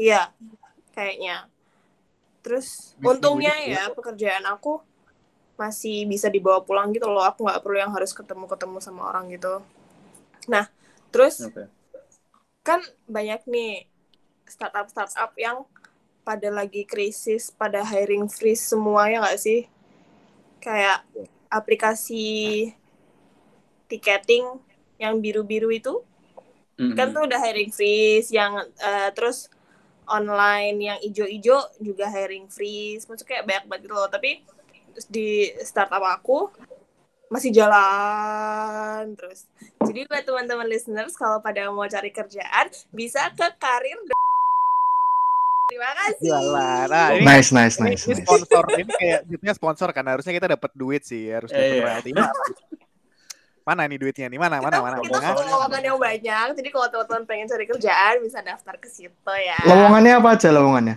[0.00, 0.32] Iya,
[0.96, 1.44] kayaknya.
[2.40, 4.80] Terus Bisa untungnya begitu ya pekerjaan aku
[5.60, 7.20] masih bisa dibawa pulang gitu loh.
[7.20, 9.60] Aku nggak perlu yang harus ketemu-ketemu sama orang gitu.
[10.48, 10.72] Nah,
[11.10, 11.66] terus Oke.
[12.62, 13.86] kan banyak nih
[14.46, 15.66] startup-startup yang
[16.26, 19.66] pada lagi krisis, pada hiring freeze semua ya nggak sih?
[20.62, 21.02] Kayak
[21.50, 22.70] aplikasi
[23.90, 24.46] tiketing
[25.00, 25.94] yang biru-biru itu
[26.80, 26.96] Hmm.
[26.96, 29.52] kan tuh udah hiring freeze yang eh, terus
[30.08, 34.40] online yang ijo-ijo juga hiring freeze maksudnya kayak banyak banget gitu loh tapi
[35.12, 36.48] di startup aku
[37.30, 39.46] masih jalan terus
[39.80, 43.94] jadi buat teman-teman listeners kalau pada mau cari kerjaan bisa ke karir
[45.64, 48.02] terima kasih Yalah, nah, ini- Nice nice ini, nice.
[48.04, 48.20] ini nice.
[48.20, 51.82] sponsor ini kayak duitnya sponsor kan harusnya kita dapat duit sih harus dapat Eh, iya.
[51.86, 52.44] royalti Ini apa?
[53.60, 57.22] mana nih duitnya nih mana mana kita, mana kita lowongan yang banyak jadi kalau teman-teman
[57.24, 60.96] pengen cari kerjaan bisa daftar ke situ ya Lowongannya apa aja lowongannya?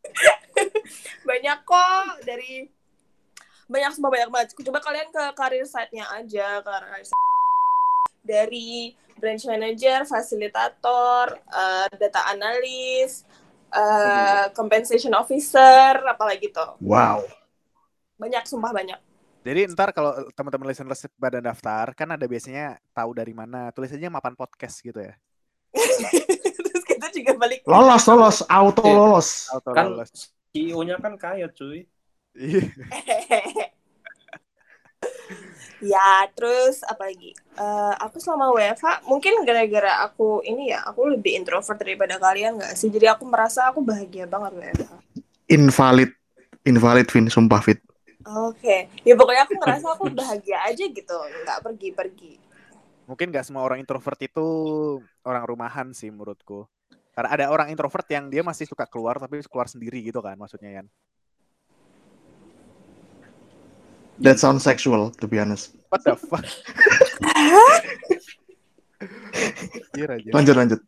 [1.28, 2.70] banyak kok dari
[3.70, 7.28] banyak semua banyak banget coba kalian ke karir site-nya aja karir site-
[8.20, 13.24] dari branch manager fasilitator eh, data analis
[13.70, 16.74] eh, compensation officer, apalagi tuh.
[16.82, 17.22] Wow.
[18.18, 18.98] Banyak, sumpah banyak.
[19.40, 24.36] Jadi ntar kalau teman-teman listeners pada daftar kan ada biasanya tahu dari mana tulisannya mapan
[24.36, 25.14] podcast gitu ya.
[26.66, 27.64] Terus kita juga balik.
[27.64, 28.96] Lolos, lolos, auto Iya.
[28.98, 29.28] lolos.
[29.48, 30.10] Auto Kan lolos.
[30.50, 31.86] CEO-nya kan kaya cuy.
[32.40, 32.64] Iya.
[35.92, 37.36] ya, terus apa lagi?
[37.36, 42.72] Eh, aku selama WFH, mungkin gara-gara aku ini ya, aku lebih introvert daripada kalian nggak
[42.72, 42.88] sih?
[42.88, 44.92] Jadi aku merasa aku bahagia banget WFH.
[45.52, 46.10] Invalid.
[46.64, 47.28] Invalid, Vin.
[47.28, 47.80] Sumpah, Fit.
[48.20, 52.36] Oke, ya pokoknya aku ngerasa aku bahagia aja gitu, nggak pergi-pergi.
[53.08, 54.46] Mungkin nggak semua orang introvert itu
[55.24, 56.68] orang rumahan sih menurutku.
[57.16, 60.78] Karena ada orang introvert yang dia masih suka keluar tapi keluar sendiri gitu kan maksudnya
[60.78, 60.86] Yan.
[64.20, 65.72] That sounds sexual, to be honest.
[65.88, 66.44] What the fuck?
[70.36, 70.80] Lanjut, lanjut.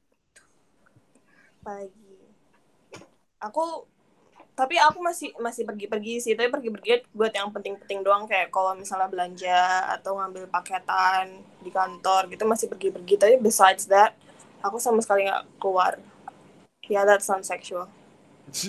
[1.65, 2.13] Pagi.
[3.41, 3.89] Aku
[4.53, 9.09] tapi aku masih masih pergi-pergi sih, tapi pergi-pergi buat yang penting-penting doang kayak kalau misalnya
[9.09, 13.17] belanja atau ngambil paketan di kantor gitu masih pergi-pergi.
[13.17, 14.13] Tapi besides that,
[14.61, 15.97] aku sama sekali nggak keluar.
[16.85, 17.89] Ya, that sounds sexual.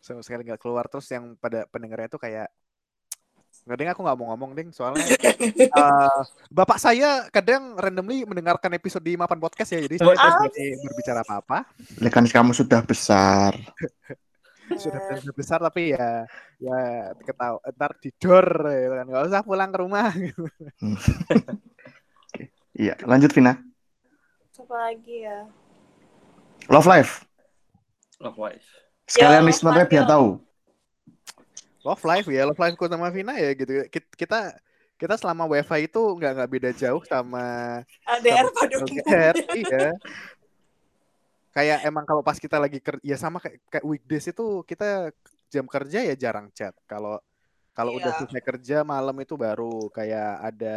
[0.00, 2.48] sama sekali nggak keluar terus yang pada pendengarnya itu kayak
[3.60, 9.00] nggak ding aku nggak mau ngomong ding soalnya eh, bapak saya kadang randomly mendengarkan episode
[9.00, 10.38] di mapan podcast ya jadi saya tidak Ah.
[10.42, 11.58] berani berbicara apa-apa
[11.96, 13.52] Ya kan kamu sudah besar.
[14.70, 16.24] sudah sudah besar tapi ya
[16.56, 16.78] ya
[17.18, 20.08] ketahu ntar tidur gitu kan nggak usah pulang ke rumah
[22.72, 23.60] Iya, lanjut, Vina.
[24.56, 25.44] Apa lagi ya?
[26.68, 27.28] Love life.
[28.16, 28.64] Love wife.
[29.04, 30.40] Sekalian Yo, listenernya biar tahu.
[31.80, 34.54] Love life ya love life sama Vina ya gitu Kit- kita
[35.00, 39.88] kita selama WiFi itu nggak nggak beda jauh sama LDR pada LDR, iya.
[41.50, 45.10] Kayak emang kalau pas kita lagi kerja, ya sama kayak, kayak weekdays itu kita
[45.50, 46.76] jam kerja ya jarang chat.
[46.86, 47.18] Kalau
[47.74, 48.18] kalau udah Iya.
[48.22, 50.76] selesai kerja malam itu baru kayak ada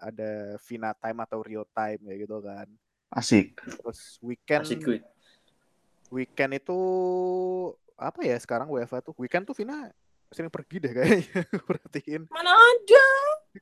[0.00, 0.30] ada
[0.64, 2.68] Vina time atau real time kayak gitu kan.
[3.12, 3.58] Asik.
[3.58, 4.98] Terus weekend Asik gue.
[6.08, 6.78] weekend itu
[7.98, 9.90] apa ya sekarang WFA tuh weekend tuh Vina
[10.34, 13.06] sering pergi deh kayaknya perhatiin Mana ada?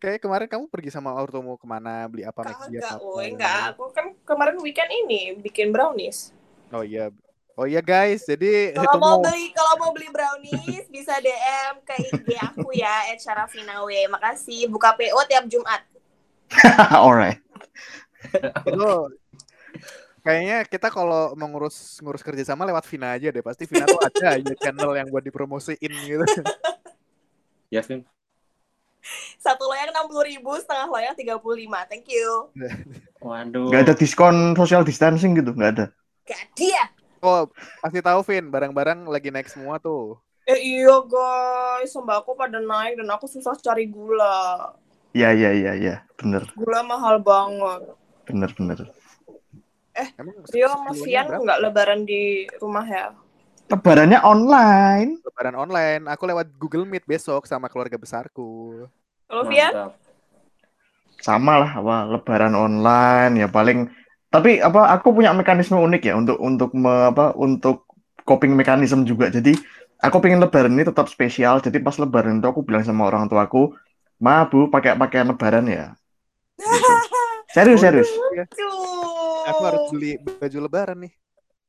[0.00, 2.48] kayak kemarin kamu pergi sama ortomu ke mana beli apa
[2.96, 3.76] woi, enggak.
[3.76, 6.32] Aku kan kemarin weekend ini bikin brownies.
[6.72, 7.12] oh iya
[7.52, 11.94] oh iya guys jadi Kalau mau mau beli kalau mau beli brownies bisa DM ke
[12.08, 14.08] IG aku ya @syarafinawe.
[14.08, 14.64] Makasih.
[14.72, 15.84] Buka PO tiap Jumat.
[17.04, 17.44] Alright.
[18.64, 18.90] itu
[20.22, 23.98] kayaknya kita kalau mau ngurus ngurus kerja sama lewat Vina aja deh pasti Vina tuh
[23.98, 26.24] ada aja channel yang buat dipromosiin gitu
[27.72, 28.04] Ya, Vin.
[29.40, 31.88] Satu loyang enam puluh ribu, setengah loyang tiga puluh lima.
[31.88, 32.52] Thank you.
[33.24, 33.72] Waduh.
[33.72, 35.86] Nggak ada diskon social distancing gitu, nggak ada.
[36.28, 36.92] Gak dia.
[37.22, 37.46] oh
[37.80, 43.08] pasti tahu Vin barang-barang lagi naik semua tuh Eh iya guys, sembako pada naik dan
[43.14, 44.74] aku susah cari gula.
[45.14, 45.96] Iya, iya, iya, iya.
[46.18, 47.94] Bener, Gula mahal banget.
[48.26, 48.78] bener, bener.
[50.18, 50.68] Emang Rio
[51.28, 51.36] berapa?
[51.44, 53.12] nggak lebaran di rumah ya?
[53.68, 55.10] Lebarannya online.
[55.24, 58.84] lebaran online aku lewat Google Meet besok sama keluarga besarku
[59.28, 59.72] Kalau Vian?
[59.72, 59.92] Mantap.
[61.22, 63.86] Sama lah, apa, lebaran online, ya paling...
[64.32, 67.84] Tapi apa aku punya mekanisme unik ya untuk untuk me- apa untuk
[68.24, 69.28] coping mekanisme juga.
[69.28, 69.52] Jadi
[70.00, 71.60] aku pengen lebaran ini tetap spesial.
[71.60, 73.76] Jadi pas lebaran itu aku bilang sama orang tuaku,
[74.24, 75.92] "Ma, Bu, pakai pakaian lebaran ya."
[76.56, 76.92] Gitu.
[77.52, 78.08] Serius, serius.
[78.56, 79.44] Tuh.
[79.44, 81.12] aku harus beli baju lebaran nih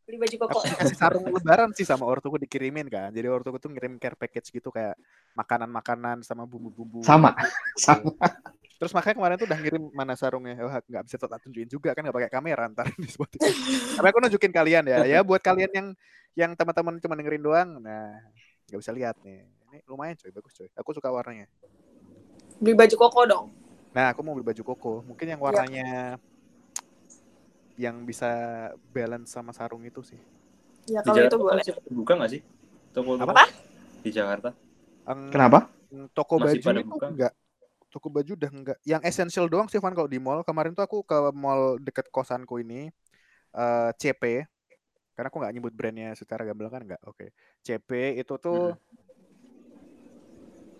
[0.04, 0.60] beli baju koko.
[0.60, 4.52] aku dikasih sarung lebaran sih sama ortuku dikirimin kan jadi ortuku tuh ngirim care package
[4.52, 5.00] gitu kayak
[5.32, 7.32] makanan-makanan sama bumbu-bumbu Sama.
[7.80, 8.12] Sama.
[8.78, 12.04] terus makanya kemarin tuh udah ngirim mana sarungnya oh nggak bisa tak tunjukin juga kan
[12.04, 13.48] nggak pakai kamera ntar di Spotify
[13.96, 15.88] tapi aku nunjukin kalian ya ya buat kalian yang
[16.36, 18.12] yang teman-teman cuma dengerin doang nah
[18.68, 21.48] nggak bisa lihat nih ini lumayan coy bagus coy aku suka warnanya
[22.64, 23.46] Beli baju koko dong.
[23.96, 26.18] Nah aku mau beli baju koko mungkin yang warnanya
[27.74, 28.30] yang bisa
[28.94, 30.20] balance sama sarung itu sih
[30.86, 31.64] Ya Di kalau Jakarta itu boleh.
[31.64, 32.42] masih buka nggak sih?
[32.92, 33.44] Toko Apa?
[34.04, 34.50] Di Jakarta.
[35.08, 35.60] Ang- Kenapa?
[36.16, 37.08] Toko Masih baju itu buka?
[37.08, 37.34] enggak.
[37.94, 38.78] Toko baju udah enggak.
[38.84, 40.42] Yang essential doang sih Van kalau di mall.
[40.44, 42.90] Kemarin tuh aku ke mall deket kosanku ini
[43.56, 44.24] eh, CP.
[45.16, 47.02] Karena aku nggak nyebut brandnya secara gamblang kan enggak.
[47.08, 47.32] Oke.
[47.64, 48.76] CP itu tuh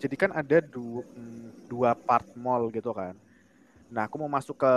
[0.04, 1.02] jadi kan ada dua,
[1.64, 3.16] dua part mall gitu kan.
[3.88, 4.72] Nah, aku mau masuk ke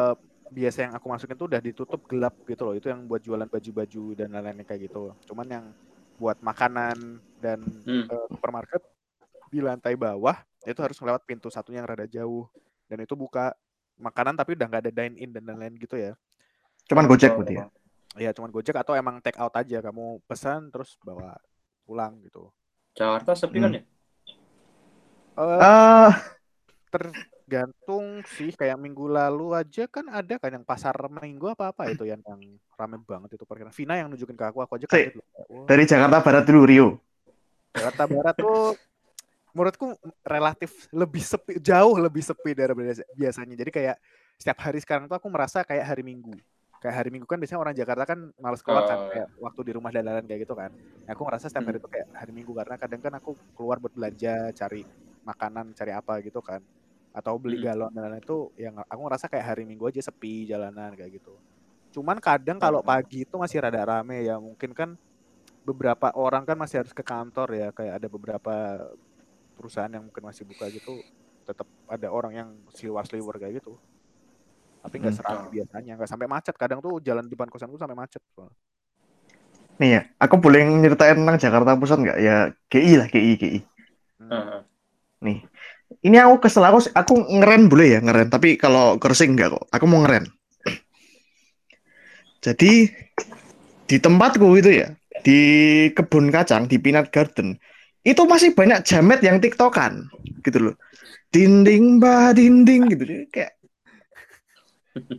[0.47, 2.75] biasa yang aku masukin tuh udah ditutup gelap gitu loh.
[2.79, 5.11] Itu yang buat jualan baju-baju dan lain-lain kayak gitu.
[5.27, 5.65] Cuman yang
[6.15, 8.07] buat makanan dan Hmm.
[8.07, 8.81] eh, supermarket
[9.51, 10.35] di lantai bawah
[10.67, 12.47] itu harus melewat pintu satunya yang rada jauh
[12.91, 13.55] dan itu buka
[13.99, 16.13] makanan tapi udah nggak ada dine in dan lain-lain gitu ya
[16.87, 17.65] Cuman Gojek berarti ya.
[18.17, 21.35] ya cuman Gojek atau emang take out aja kamu pesan terus bawa
[21.87, 22.51] pulang gitu.
[22.97, 23.77] Jakarta sepi kan Hmm.
[23.79, 23.83] ya?
[25.37, 26.11] Eh, Eh,
[26.89, 32.03] tergantung sih kayak minggu lalu aja kan ada kan yang pasar minggu apa apa itu
[32.03, 32.41] yang yang
[32.73, 33.71] rame banget itu perkiraan.
[33.71, 35.25] Vina yang nunjukin ke aku, aku aja Si- kaget loh.
[35.69, 36.87] Dari Jakarta Barat dulu Rio.
[37.71, 38.73] Jakarta Barat tuh
[39.53, 39.87] menurutku
[40.21, 43.55] relatif lebih sepi, jauh lebih sepi daripada biasanya.
[43.55, 43.95] Jadi kayak
[44.37, 46.33] setiap hari sekarang tuh aku merasa kayak hari Minggu.
[46.77, 49.09] Kayak hari Minggu kan biasanya orang Jakarta kan males keluar kan Oh.
[49.09, 50.69] kayak waktu di rumah dan lain-lain kayak gitu kan.
[51.05, 53.93] Nah, aku ngerasa setiap hari itu kayak hari Minggu karena kadang kan aku keluar buat
[53.93, 54.85] belanja, cari
[55.27, 56.61] makanan, cari apa gitu kan.
[57.17, 57.65] Atau beli Hmm.
[57.67, 61.33] galon dan lain-lain itu yang aku ngerasa kayak hari Minggu aja sepi jalanan kayak gitu.
[61.95, 62.89] Cuman kadang kalau Hmm.
[62.91, 64.37] pagi itu masih rada rame ya.
[64.39, 64.89] Mungkin kan
[65.67, 67.67] beberapa orang kan masih harus ke kantor ya.
[67.77, 68.53] Kayak ada beberapa
[69.57, 71.01] perusahaan yang mungkin masih buka gitu.
[71.47, 73.73] Tetap ada orang yang seliwar-seliwar kayak gitu.
[74.83, 75.19] Tapi nggak Hmm.
[75.19, 75.91] serame biasanya.
[75.97, 76.55] Nggak sampai macet.
[76.55, 78.21] Kadang tuh jalan depan kosanku sampai macet.
[79.77, 82.17] Nih ya, aku boleh nyeritain tentang Jakarta Pusat nggak?
[82.17, 82.35] Ya
[82.73, 83.59] GI lah, GI, GI.
[84.19, 84.65] Hmm.
[85.25, 85.41] Nih,
[86.05, 88.29] ini aku kesel aku, aku ngeren boleh ya ngeren.
[88.29, 89.65] Tapi kalau kersing nggak kok.
[89.73, 90.29] Aku mau ngeren.
[92.45, 92.91] Jadi
[93.87, 94.93] di tempatku itu ya,
[95.25, 95.39] di
[95.95, 97.57] kebun kacang di Peanut Garden
[98.07, 100.07] itu masih banyak jamet yang tiktokan
[100.45, 100.75] gitu loh.
[101.33, 103.03] Dinding bah dinding gitu.
[103.03, 103.51] Jadi kayak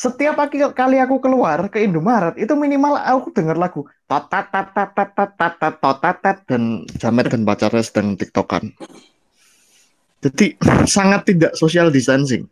[0.00, 4.90] setiap kali- kali aku keluar ke Indomaret itu minimal aku denger lagu totat tat tat
[4.96, 8.72] tat tat tat tat totat tat dan jamet dan pacarnya sedang tiktokan.
[10.20, 10.56] Jadi
[10.94, 12.44] sangat tidak social distancing.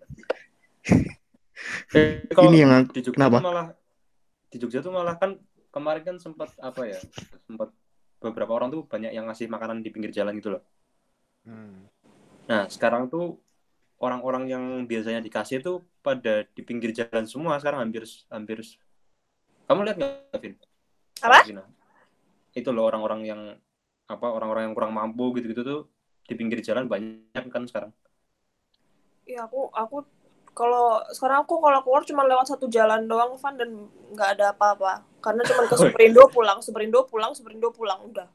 [1.93, 3.39] Eh, kalau Ini yang di Jogja kenapa?
[3.45, 3.67] malah
[4.49, 5.37] di Jogja tuh malah kan
[5.69, 7.01] kemarin kan sempat apa ya?
[7.45, 7.69] Sempat
[8.19, 10.63] beberapa orang tuh banyak yang ngasih makanan di pinggir jalan gitu loh.
[11.45, 11.87] Hmm.
[12.49, 13.37] Nah, sekarang tuh
[14.01, 18.63] orang-orang yang biasanya dikasih tuh pada di pinggir jalan semua sekarang hampir hampir
[19.69, 20.55] kamu lihat nggak Vin?
[21.21, 21.45] Apa?
[22.57, 23.41] Itu loh orang-orang yang
[24.09, 25.81] apa orang-orang yang kurang mampu gitu-gitu tuh
[26.29, 27.91] di pinggir jalan banyak kan sekarang.
[29.25, 29.97] Iya aku aku
[30.53, 33.71] kalau sekarang aku kalau keluar cuma lewat satu jalan doang Van dan
[34.13, 38.29] nggak ada apa-apa karena cuma ke Superindo pulang Superindo pulang Superindo pulang udah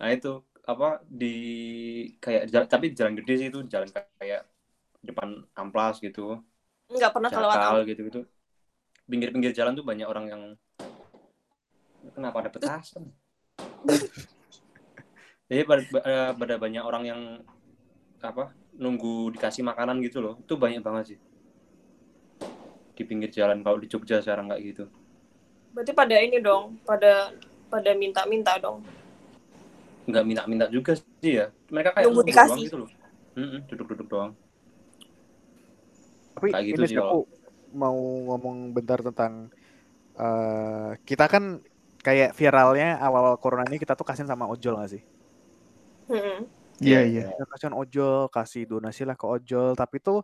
[0.00, 1.34] Nah itu apa di
[2.22, 3.88] kayak jala- tapi jalan gede sih itu jalan
[4.20, 4.46] kayak
[5.00, 6.40] depan amplas gitu,
[6.92, 8.20] nggak pernah kelewat jakal gitu-gitu.
[9.08, 10.42] Pinggir-pinggir jalan tuh banyak orang yang
[12.12, 13.08] kenapa ada petasan?
[15.50, 17.20] Jadi pada, eh, pada banyak orang yang
[18.22, 20.34] apa nunggu dikasih makanan gitu loh.
[20.38, 21.18] Itu banyak banget sih
[23.00, 24.84] di pinggir jalan kalau di Jogja sekarang kayak gitu.
[25.72, 27.32] berarti pada ini dong pada
[27.72, 28.84] pada minta-minta dong
[30.04, 31.48] Nggak minta-minta juga sih ya.
[31.70, 32.50] Mereka kayak Nunggu dikasih.
[32.50, 32.90] doang gitu loh.
[33.38, 34.32] Mm-mm, duduk-duduk doang.
[36.34, 37.18] Tapi Kayak gitu ini sih aku
[37.70, 37.94] mau
[38.26, 39.48] ngomong bentar tentang
[40.18, 41.62] eh kita kan
[42.02, 45.02] kayak viralnya awal-awal corona ini kita tuh kasihan sama ojol gak sih?
[46.10, 46.38] Mm-mm.
[46.80, 47.22] Iya, iya.
[47.30, 49.76] Kita kasihan ojol, kasih donasi lah ke ojol.
[49.76, 50.18] Tapi tuh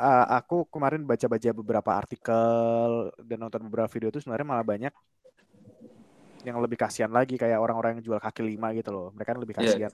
[0.00, 2.90] eh, aku kemarin baca-baca beberapa artikel
[3.28, 4.92] dan nonton beberapa video itu sebenarnya malah banyak
[6.44, 9.06] yang lebih kasihan lagi kayak orang-orang yang jual kaki lima gitu loh.
[9.16, 9.64] Mereka kan lebih Iya.
[9.64, 9.92] kasihan.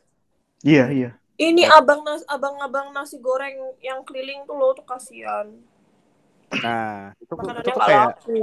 [0.64, 1.10] Iya, iya.
[1.40, 5.46] ini abang nas abang-abang nasi goreng yang keliling tuh lo tuh kasihan
[6.60, 8.40] Nah, itu, itu tuh nggak kayak laku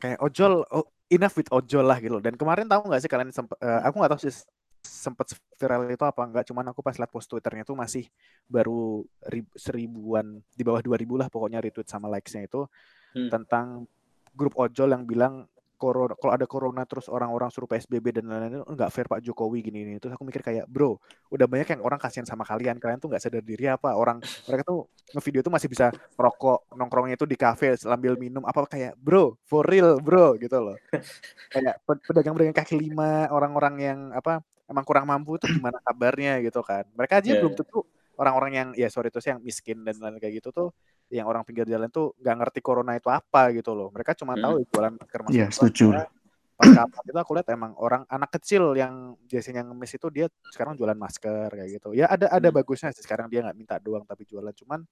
[0.00, 2.22] kayak ojol oh, enough with ojol lah gitu loh.
[2.24, 4.34] dan kemarin tahu nggak sih kalian sempet eh, aku nggak tahu sih
[4.82, 6.44] sempet viral itu apa enggak?
[6.50, 8.06] Cuman aku pas liat post twitternya tuh masih
[8.50, 12.66] baru rib- seribuan di bawah dua ribu lah pokoknya retweet sama likesnya itu
[13.12, 13.28] Hmm.
[13.28, 13.84] tentang
[14.32, 15.44] grup ojol yang bilang
[15.76, 19.66] corona kalau ada corona terus orang-orang suruh psbb dan lain-lain itu nggak fair pak jokowi
[19.66, 20.94] gini gini terus aku mikir kayak bro
[21.34, 22.78] udah banyak yang orang kasihan sama kalian.
[22.78, 27.18] Kalian tuh nggak sadar diri apa orang mereka tuh ngevideo tuh masih bisa rokok nongkrongnya
[27.18, 30.76] itu di kafe sambil minum apa kayak bro for real bro gitu loh.
[31.52, 34.40] Kayak pe- pedagang-pedagang kaki lima orang-orang yang apa
[34.72, 37.60] emang kurang mampu tuh gimana kabarnya gitu kan mereka aja Iya, belum iya.
[37.60, 37.78] tentu
[38.12, 40.68] orang-orang yang ya sorry itu sih yang miskin dan lain kayak gitu tuh
[41.08, 44.42] yang orang pinggir jalan tuh nggak ngerti corona itu apa gitu loh mereka cuma Hmm.
[44.42, 45.54] tahu jualan masker masker Iya, doang.
[45.54, 45.86] setuju.
[45.92, 46.04] Karena
[46.52, 48.92] pas kapan itu aku lihat emang orang anak kecil yang
[49.24, 52.56] biasanya ngemis itu dia sekarang jualan masker kayak gitu ya ada ada Hmm.
[52.60, 54.84] bagusnya sih sekarang dia nggak minta doang tapi jualan cuman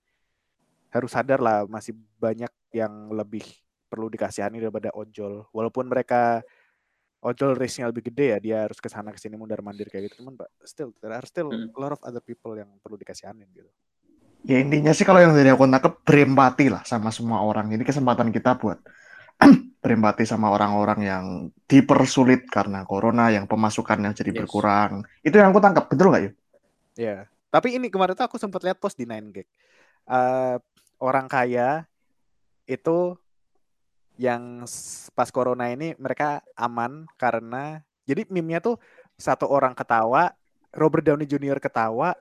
[0.91, 3.47] harus sadar lah masih banyak yang lebih
[3.87, 6.43] perlu dikasihani daripada ojol walaupun mereka
[7.21, 10.25] ojol risknya lebih gede ya dia harus ke sana ke sini mundar mandir kayak gitu
[10.25, 11.69] cuman pak still there are still Hmm.
[11.73, 13.69] a lot of other people yang perlu dikasihanin gitu
[14.41, 17.69] Ya intinya sih kalau yang dari aku nangkep berempati lah sama semua orang.
[17.77, 18.81] Ini kesempatan kita buat
[19.85, 21.25] berempati sama orang-orang yang
[21.69, 24.41] dipersulit karena corona, yang pemasukannya jadi Yes.
[24.41, 25.05] berkurang.
[25.21, 26.31] Itu yang aku tangkap, betul nggak ya?
[26.99, 27.17] Ya,
[27.49, 29.47] tapi ini kemarin tuh aku sempat lihat post di 9gag.
[30.11, 30.57] Eh
[31.01, 31.85] orang kaya
[32.69, 33.17] itu
[34.21, 34.69] yang
[35.17, 38.77] pas corona ini mereka aman karena jadi meme-nya tuh
[39.17, 40.37] satu orang ketawa,
[40.77, 41.57] Robert Downey Jr.
[41.57, 42.13] ketawa,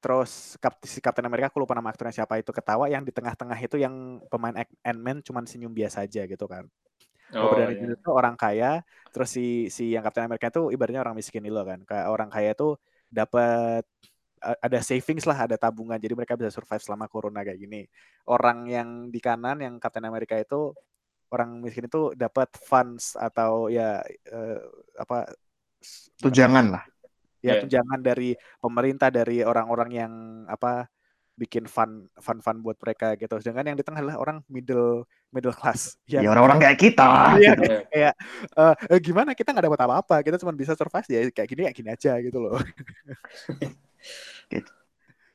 [0.00, 3.58] terus kap- si Captain America aku lupa nama aktornya siapa itu ketawa, yang di tengah-tengah
[3.60, 6.64] itu yang pemain Ant- Ant-Man cuman senyum biasa aja gitu kan.
[7.36, 7.92] Oh, Robert Downey iya.
[7.92, 7.98] Jr.
[8.00, 8.80] itu orang kaya,
[9.12, 11.84] terus si si yang Captain America itu ibaratnya orang miskin loh kan.
[11.84, 12.78] Kayak orang kaya itu
[13.12, 13.84] dapat
[14.38, 17.84] ada savings lah, ada tabungan, jadi mereka bisa survive selama corona kayak gini.
[18.30, 20.72] Orang yang di kanan yang Captain America itu
[21.32, 24.58] orang miskin itu dapat funds atau ya eh,
[24.98, 25.28] apa
[26.18, 26.82] Tujangan lah.
[27.38, 27.62] ya Iya.
[27.62, 30.12] tunjangan dari pemerintah dari orang-orang yang
[30.50, 30.90] apa
[31.38, 33.38] bikin fun fun fun buat mereka gitu.
[33.38, 37.06] Sedangkan yang di tengah adalah orang middle middle class yang Ya orang-orang kayak kita.
[37.38, 37.62] Iya, gitu.
[37.94, 38.12] Eh,
[38.90, 41.88] eh, gimana kita nggak dapat apa-apa kita cuma bisa survive ya kayak gini kayak gini
[41.94, 42.58] aja gitu loh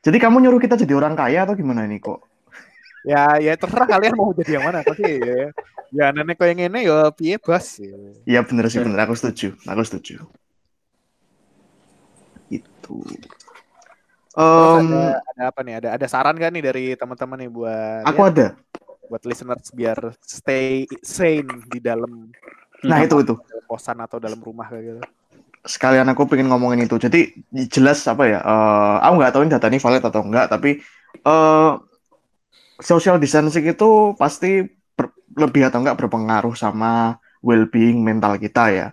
[0.04, 2.20] Jadi kamu nyuruh kita jadi orang kaya atau gimana ini kok?
[3.04, 5.52] Ya ya terserah kalian mau jadi yang mana tapi ya,
[5.92, 7.96] ya nenek kau yang ini ya piye bos ya.
[8.24, 9.00] Iya bener sih bener.
[9.04, 9.56] Aku setuju.
[9.68, 10.24] Aku setuju.
[12.48, 13.04] Itu.
[14.34, 18.22] Em, ada, ada apa nih ada ada saran gak nih dari teman-teman nih buat aku
[18.26, 18.48] ya, ada.
[19.06, 22.34] buat listeners biar stay sane di dalam
[22.84, 23.38] Nah itu itu.
[23.70, 25.02] kosan atau dalam rumah kayak gitu
[25.64, 27.00] sekalian aku pengen ngomongin itu.
[27.00, 27.32] Jadi
[27.72, 28.40] jelas apa ya?
[28.44, 30.84] eh, aku nggak tahu ini data ini valid atau enggak, tapi
[31.24, 31.72] eh
[32.84, 34.64] social distancing itu pasti
[34.98, 38.88] ber- lebih atau enggak berpengaruh sama well-being mental kita ya.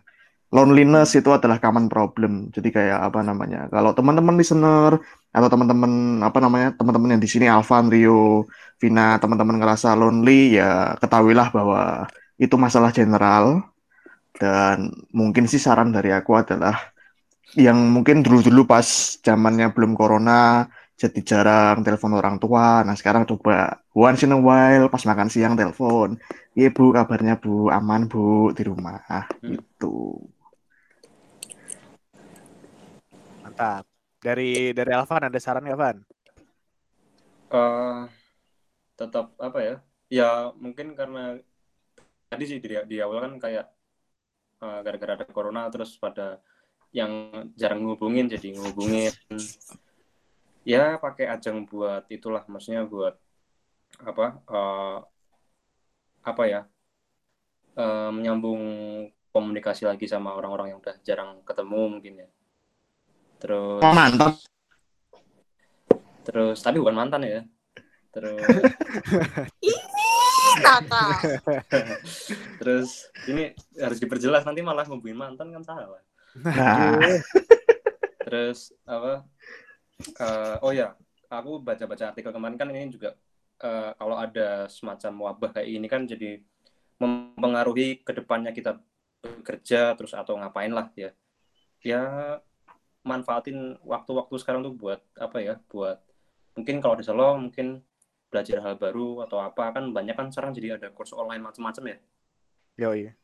[0.51, 2.51] Loneliness itu adalah common problem.
[2.51, 3.71] Jadi kayak apa namanya?
[3.71, 4.99] Kalau teman-teman listener
[5.31, 6.75] atau teman-teman apa namanya?
[6.75, 8.51] Teman-teman yang di sini Alvan, Rio,
[8.83, 12.11] Vina, teman-teman ngerasa lonely ya ketahuilah bahwa
[12.41, 13.63] itu masalah general
[14.41, 16.91] dan mungkin sih saran dari aku adalah
[17.59, 20.71] yang mungkin dulu-dulu pas zamannya belum corona
[21.01, 22.85] jadi jarang telepon orang tua.
[22.85, 26.21] Nah, sekarang coba once in a while pas makan siang telepon.
[26.53, 27.73] Iya, Bu, kabarnya Bu?
[27.73, 29.01] Aman, Bu, di rumah.
[29.41, 30.21] Gitu.
[33.61, 33.85] mantap
[34.23, 35.99] dari dari Alvan ada saran nggak Van
[37.51, 38.03] Eh,
[38.95, 39.77] tetap apa ya?
[40.07, 41.35] Ya mungkin karena
[42.31, 43.67] tadi sih di, di awal kan kayak
[44.63, 46.39] eh, gara-gara ada corona terus pada
[46.95, 47.11] yang
[47.59, 49.11] jarang ngubungin jadi ngubungin.
[50.67, 53.17] Ya pakai ajang buat itulah maksudnya buat
[54.01, 54.27] apa?
[54.45, 54.99] eh,
[56.21, 56.61] apa ya?
[57.81, 58.61] eh, menyambung
[59.31, 62.29] komunikasi lagi sama orang-orang yang udah jarang ketemu mungkin ya.
[63.41, 64.35] Terus Oh, mantap.
[66.21, 67.43] terus tapi bukan mantan ya.
[68.13, 68.69] Terus
[70.67, 71.25] kakak
[72.61, 76.03] Terus ini harus diperjelas nanti malah ngubungin mantan kan salah.
[76.37, 77.01] Nah,
[78.27, 79.25] Terus apa?
[80.01, 80.97] Eh, oh ya,
[81.31, 83.09] aku baca-baca artikel kemarin kan ini juga
[83.63, 86.41] eh, kalau ada semacam wabah kayak ini kan jadi
[87.03, 88.77] mempengaruhi ke depannya kita
[89.25, 91.11] bekerja terus atau ngapain lah ya.
[91.81, 92.03] Ya
[93.11, 95.55] manfaatin waktu-waktu sekarang tuh buat apa ya?
[95.73, 95.99] Buat
[96.57, 97.81] mungkin kalau di Solo mungkin
[98.31, 101.99] belajar hal baru atau apa kan banyak kan sekarang jadi ada kursus online macam-macam ya.
[102.79, 103.15] Yoi.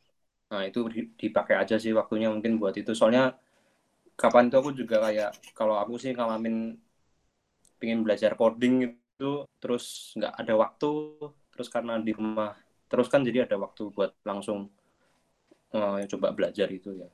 [0.51, 2.93] Nah, itu di- dipakai aja sih waktunya mungkin buat itu.
[2.95, 3.35] Soalnya
[4.17, 6.81] kapan itu aku juga kayak kalau aku sih ngalamin
[7.77, 10.91] pengen belajar coding itu terus nggak ada waktu
[11.53, 12.57] terus karena di rumah
[12.89, 14.73] terus kan jadi ada waktu buat langsung
[15.73, 17.09] eh, coba belajar itu ya.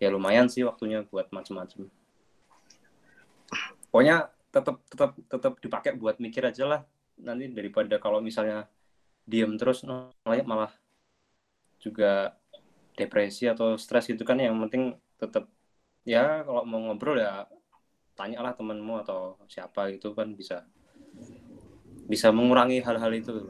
[0.00, 1.86] Ya lumayan sih waktunya buat macam-macam.
[3.92, 6.80] Pokoknya tetap tetap tetap dipakai buat mikir aja lah
[7.20, 8.66] nanti daripada kalau misalnya
[9.28, 9.84] diem terus
[10.24, 10.72] malah
[11.78, 12.34] juga
[12.96, 15.46] depresi atau stres gitu kan yang penting tetap
[16.04, 17.44] ya kalau mau ngobrol ya
[18.16, 20.64] tanyalah temanmu atau siapa gitu kan bisa
[22.04, 23.48] bisa mengurangi hal-hal itu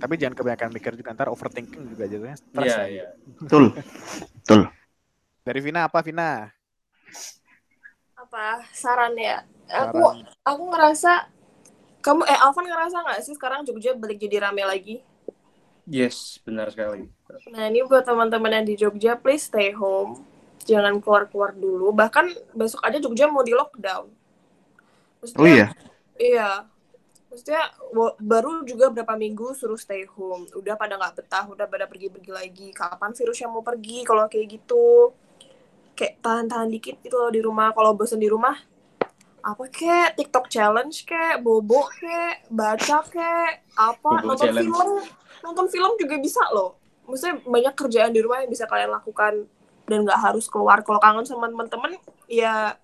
[0.00, 2.72] Tapi jangan kebanyakan mikir juga ntar overthinking juga jadinya stres.
[2.72, 2.84] iya ya.
[2.88, 3.76] iya betul.
[5.44, 6.48] Dari Vina apa Vina?
[8.16, 10.24] apa saran ya aku Saran.
[10.44, 11.12] aku ngerasa
[12.00, 15.00] kamu eh Alvan ngerasa nggak sih sekarang Jogja balik jadi rame lagi
[15.84, 17.08] yes benar sekali
[17.50, 20.20] nah ini buat teman-teman yang di Jogja please stay home
[20.70, 24.06] jangan keluar-keluar dulu bahkan besok aja Jogja mau di lockdown
[25.20, 25.66] Maksudnya- Oh iya.
[26.16, 26.50] Iya.
[27.28, 27.62] Maksudnya
[28.18, 30.48] baru juga berapa minggu suruh stay home.
[30.50, 32.68] Udah pada nggak betah, udah pada pergi-pergi lagi.
[32.72, 35.12] Kapan virusnya mau pergi kalau kayak gitu?
[35.92, 37.70] Kayak tahan-tahan dikit gitu loh di rumah.
[37.70, 38.56] Kalau bosan di rumah,
[39.40, 40.16] apa kek?
[40.16, 41.38] TikTok challenge kek?
[41.38, 42.48] Bobo kek?
[42.48, 43.52] Baca kek?
[43.76, 44.10] Apa?
[44.18, 44.66] Bobo nonton challenge.
[44.66, 44.90] film?
[45.44, 46.80] Nonton film juga bisa loh.
[47.06, 49.44] Maksudnya banyak kerjaan di rumah yang bisa kalian lakukan
[49.90, 50.86] dan nggak harus keluar.
[50.86, 51.98] Kalau kangen sama teman-teman,
[52.30, 52.78] ya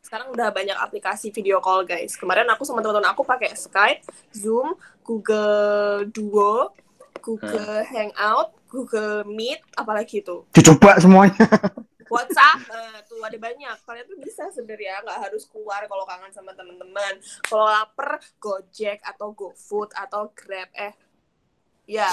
[0.00, 2.16] sekarang udah banyak aplikasi video call guys.
[2.16, 4.72] Kemarin aku sama teman-teman aku pakai Skype, Zoom,
[5.04, 6.72] Google Duo,
[7.20, 10.48] Google Hangout, Google Meet, apalagi itu.
[10.52, 11.44] Dicoba semuanya.
[12.12, 13.76] WhatsApp, eh, tuh ada banyak.
[13.80, 17.16] Kalian tuh bisa sebenarnya nggak harus keluar kalau kangen sama teman-teman.
[17.48, 20.68] Kalau lapar, Gojek atau GoFood atau Grab.
[20.76, 20.92] Eh,
[21.88, 22.12] ya,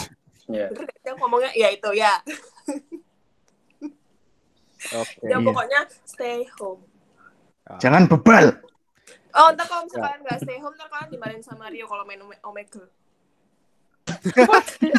[0.50, 0.68] Ya.
[0.72, 1.52] bener ngomongnya?
[1.54, 2.18] Ya itu ya.
[4.90, 5.26] Oke.
[5.30, 5.46] Ya Iya.
[5.46, 6.82] pokoknya stay home.
[7.78, 8.58] Jangan bebal.
[9.32, 12.42] Oh, ntar kalau misalkan nggak stay home, ntar kalian dimarahin sama Rio kalau main Ome-
[12.44, 12.90] Omegle.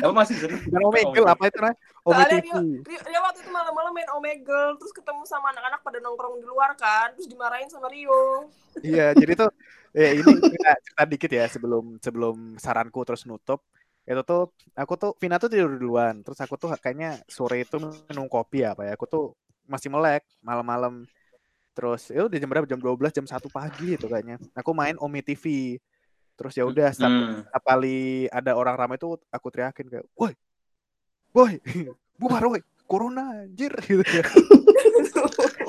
[0.03, 0.59] Apa masih sering?
[0.65, 1.75] Bukan Omegle apa itu nah?
[2.03, 2.43] OMTV.
[2.43, 6.47] Rio, Rio, Rio waktu itu malam-malam main Omegle, terus ketemu sama anak-anak pada nongkrong di
[6.49, 8.49] luar kan, terus dimarahin sama Rio.
[8.81, 9.51] Iya, jadi tuh
[9.95, 13.61] eh, ini cerita, cerita dikit ya sebelum sebelum saranku terus nutup.
[14.03, 16.25] Itu tuh aku tuh Vina tuh tidur duluan.
[16.27, 18.99] Terus aku tuh kayaknya sore itu minum kopi apa ya.
[18.99, 19.25] Aku tuh
[19.67, 21.05] masih melek malam-malam.
[21.73, 22.69] Terus ya udah jam berapa?
[22.69, 24.37] Jam 12, jam 1 pagi itu kayaknya.
[24.53, 25.77] Aku main Omi TV.
[26.37, 27.45] Terus ya udah setiap, Hmm.
[27.45, 30.33] setiap kali ada orang ramai tuh aku teriakin kayak, "Woi.
[31.33, 31.53] Woi,
[32.21, 32.61] bubar woi.
[32.85, 34.25] Corona anjir." gitu ya.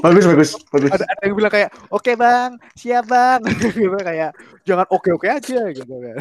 [0.03, 0.91] Bagus, bagus, bagus.
[0.91, 3.39] ada, ada yang bilang kayak oke bang siap bang
[3.71, 4.35] gitu kayak
[4.67, 6.15] jangan oke oke aja gitu kan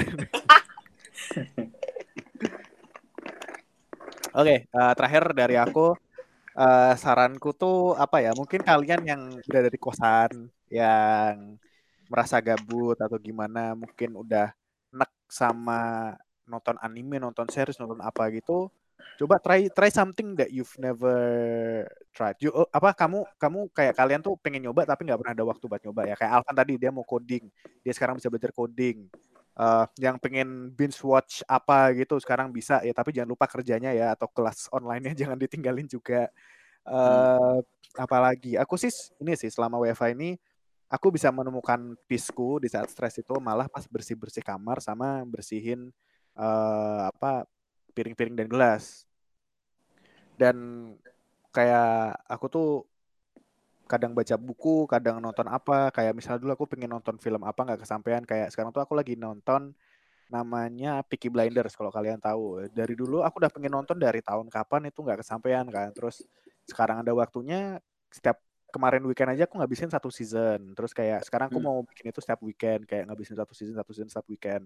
[4.38, 5.98] oke eh, terakhir dari aku
[6.56, 11.56] eh, saranku tuh apa ya mungkin kalian yang berada di kosan yang
[12.10, 14.52] merasa gabut atau gimana mungkin udah
[14.92, 16.12] nek sama
[16.44, 18.68] nonton anime nonton series nonton apa gitu
[19.16, 21.16] coba try try something that you've never
[22.14, 22.36] tried.
[22.40, 25.64] You, oh, apa kamu kamu kayak kalian tuh pengen nyoba tapi nggak pernah ada waktu
[25.68, 26.14] buat nyoba ya.
[26.16, 27.44] Kayak Alvan tadi dia mau coding,
[27.84, 29.08] dia sekarang bisa belajar coding.
[29.52, 34.16] Eh, yang pengen binge watch apa gitu sekarang bisa ya tapi jangan lupa kerjanya ya
[34.16, 36.32] atau kelas online-nya jangan ditinggalin juga.
[36.88, 37.58] Eh
[38.00, 38.88] apalagi aku sih
[39.20, 40.40] ini sih selama WFH ini
[40.88, 45.92] aku bisa menemukan peaceku di saat stres itu malah pas bersih-bersih kamar sama bersihin
[46.36, 47.44] eh apa
[47.96, 49.04] piring-piring dan gelas.
[50.40, 50.56] Dan
[51.52, 52.68] kayak aku tuh
[53.92, 57.80] kadang baca buku, kadang nonton apa, kayak misalnya dulu aku pengen nonton film apa nggak
[57.84, 59.76] kesampaian, kayak sekarang tuh aku lagi nonton
[60.32, 62.64] namanya Peaky Blinders kalau kalian tahu.
[62.72, 65.92] Dari dulu aku udah pengen nonton dari tahun kapan itu nggak kesampaian kan.
[65.92, 66.24] Terus
[66.64, 67.76] sekarang ada waktunya
[68.08, 68.40] setiap
[68.72, 70.72] kemarin weekend aja aku ngabisin satu season.
[70.72, 71.68] Terus kayak sekarang aku Hmm.
[71.68, 74.64] mau bikin itu setiap weekend, kayak ngabisin satu season, satu season setiap weekend.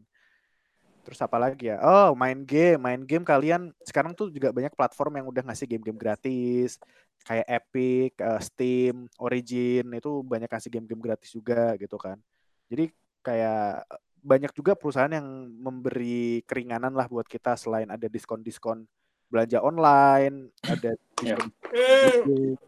[1.06, 1.78] Terus apa lagi ya?
[1.78, 2.82] Oh, main game.
[2.82, 6.82] Main game kalian sekarang tuh juga banyak platform yang udah ngasih game-game gratis.
[7.22, 12.18] Kayak Epic, eh, Steam, Origin itu banyak kasih game-game gratis juga gitu kan.
[12.66, 12.90] Jadi
[13.22, 13.86] kayak
[14.26, 15.26] banyak juga perusahaan yang
[15.62, 18.82] memberi keringanan lah buat kita selain ada diskon-diskon
[19.30, 20.90] belanja online, ada
[21.24, 21.32] Ya.
[21.40, 22.60] diskon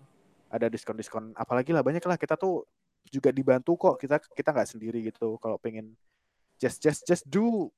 [0.49, 2.64] ada diskon-diskon apalagi lah banyak lah kita tuh
[3.09, 5.93] juga dibantu kok kita kita nggak sendiri gitu kalau pengen
[6.61, 7.68] just just just do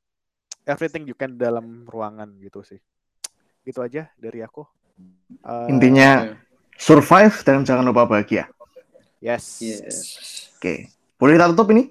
[0.64, 2.80] everything you can dalam ruangan gitu sih
[3.62, 4.64] gitu aja dari aku
[5.40, 6.36] Eh, Intinya
[6.76, 8.52] survive dan jangan lupa bahagia.
[9.16, 9.96] yes Yes.
[10.60, 10.92] Oke.
[11.16, 11.88] Boleh kita tutup ini?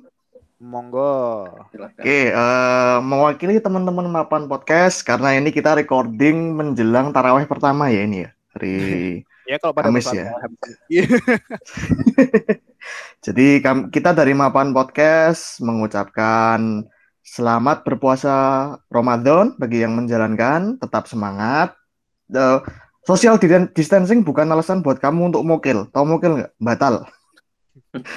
[0.59, 1.47] monggo.
[1.71, 8.27] Oke, eh, mewakili teman-teman Mapan Podcast karena ini kita recording menjelang taraweh pertama ya ini
[8.27, 8.29] ya.
[8.53, 8.75] Hari
[9.49, 10.29] ya kalau pada Kamis ya.
[13.25, 13.47] Jadi
[13.89, 16.83] kita dari Mapan Podcast mengucapkan
[17.29, 18.33] selamat berpuasa
[18.89, 21.77] Ramadan bagi yang menjalankan, tetap semangat.
[22.29, 22.59] Eh,
[23.05, 25.85] social di- distancing bukan alasan buat kamu untuk mukil.
[25.93, 26.51] Tahu mukil nggak?
[26.57, 27.05] Batal.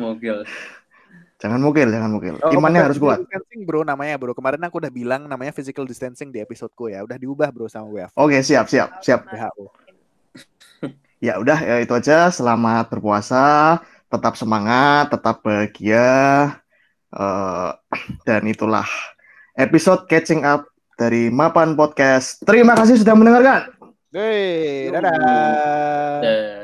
[0.00, 0.48] Mogil.
[1.36, 2.34] Jangan mukil, jangan mukil.
[2.38, 3.18] Oh, Imannya bukan harus kuat.
[3.26, 7.18] distancing bro namanya bro kemarin aku udah bilang namanya physical distancing di episodeku ya udah
[7.18, 9.26] diubah bro sama WF Oke, siap, siap, siap.
[9.26, 9.64] WHO
[11.26, 12.30] Ya udah, ya itu aja.
[12.30, 16.61] Selamat berpuasa, tetap semangat, tetap bahagia.
[17.12, 17.70] Eh,
[18.26, 18.88] dan itulah
[19.56, 20.64] episode catching up
[20.96, 22.40] dari Mapan Podcast.
[22.44, 23.68] Terima kasih sudah mendengarkan.
[24.12, 25.16] Hey, dadah
[26.20, 26.61] Dan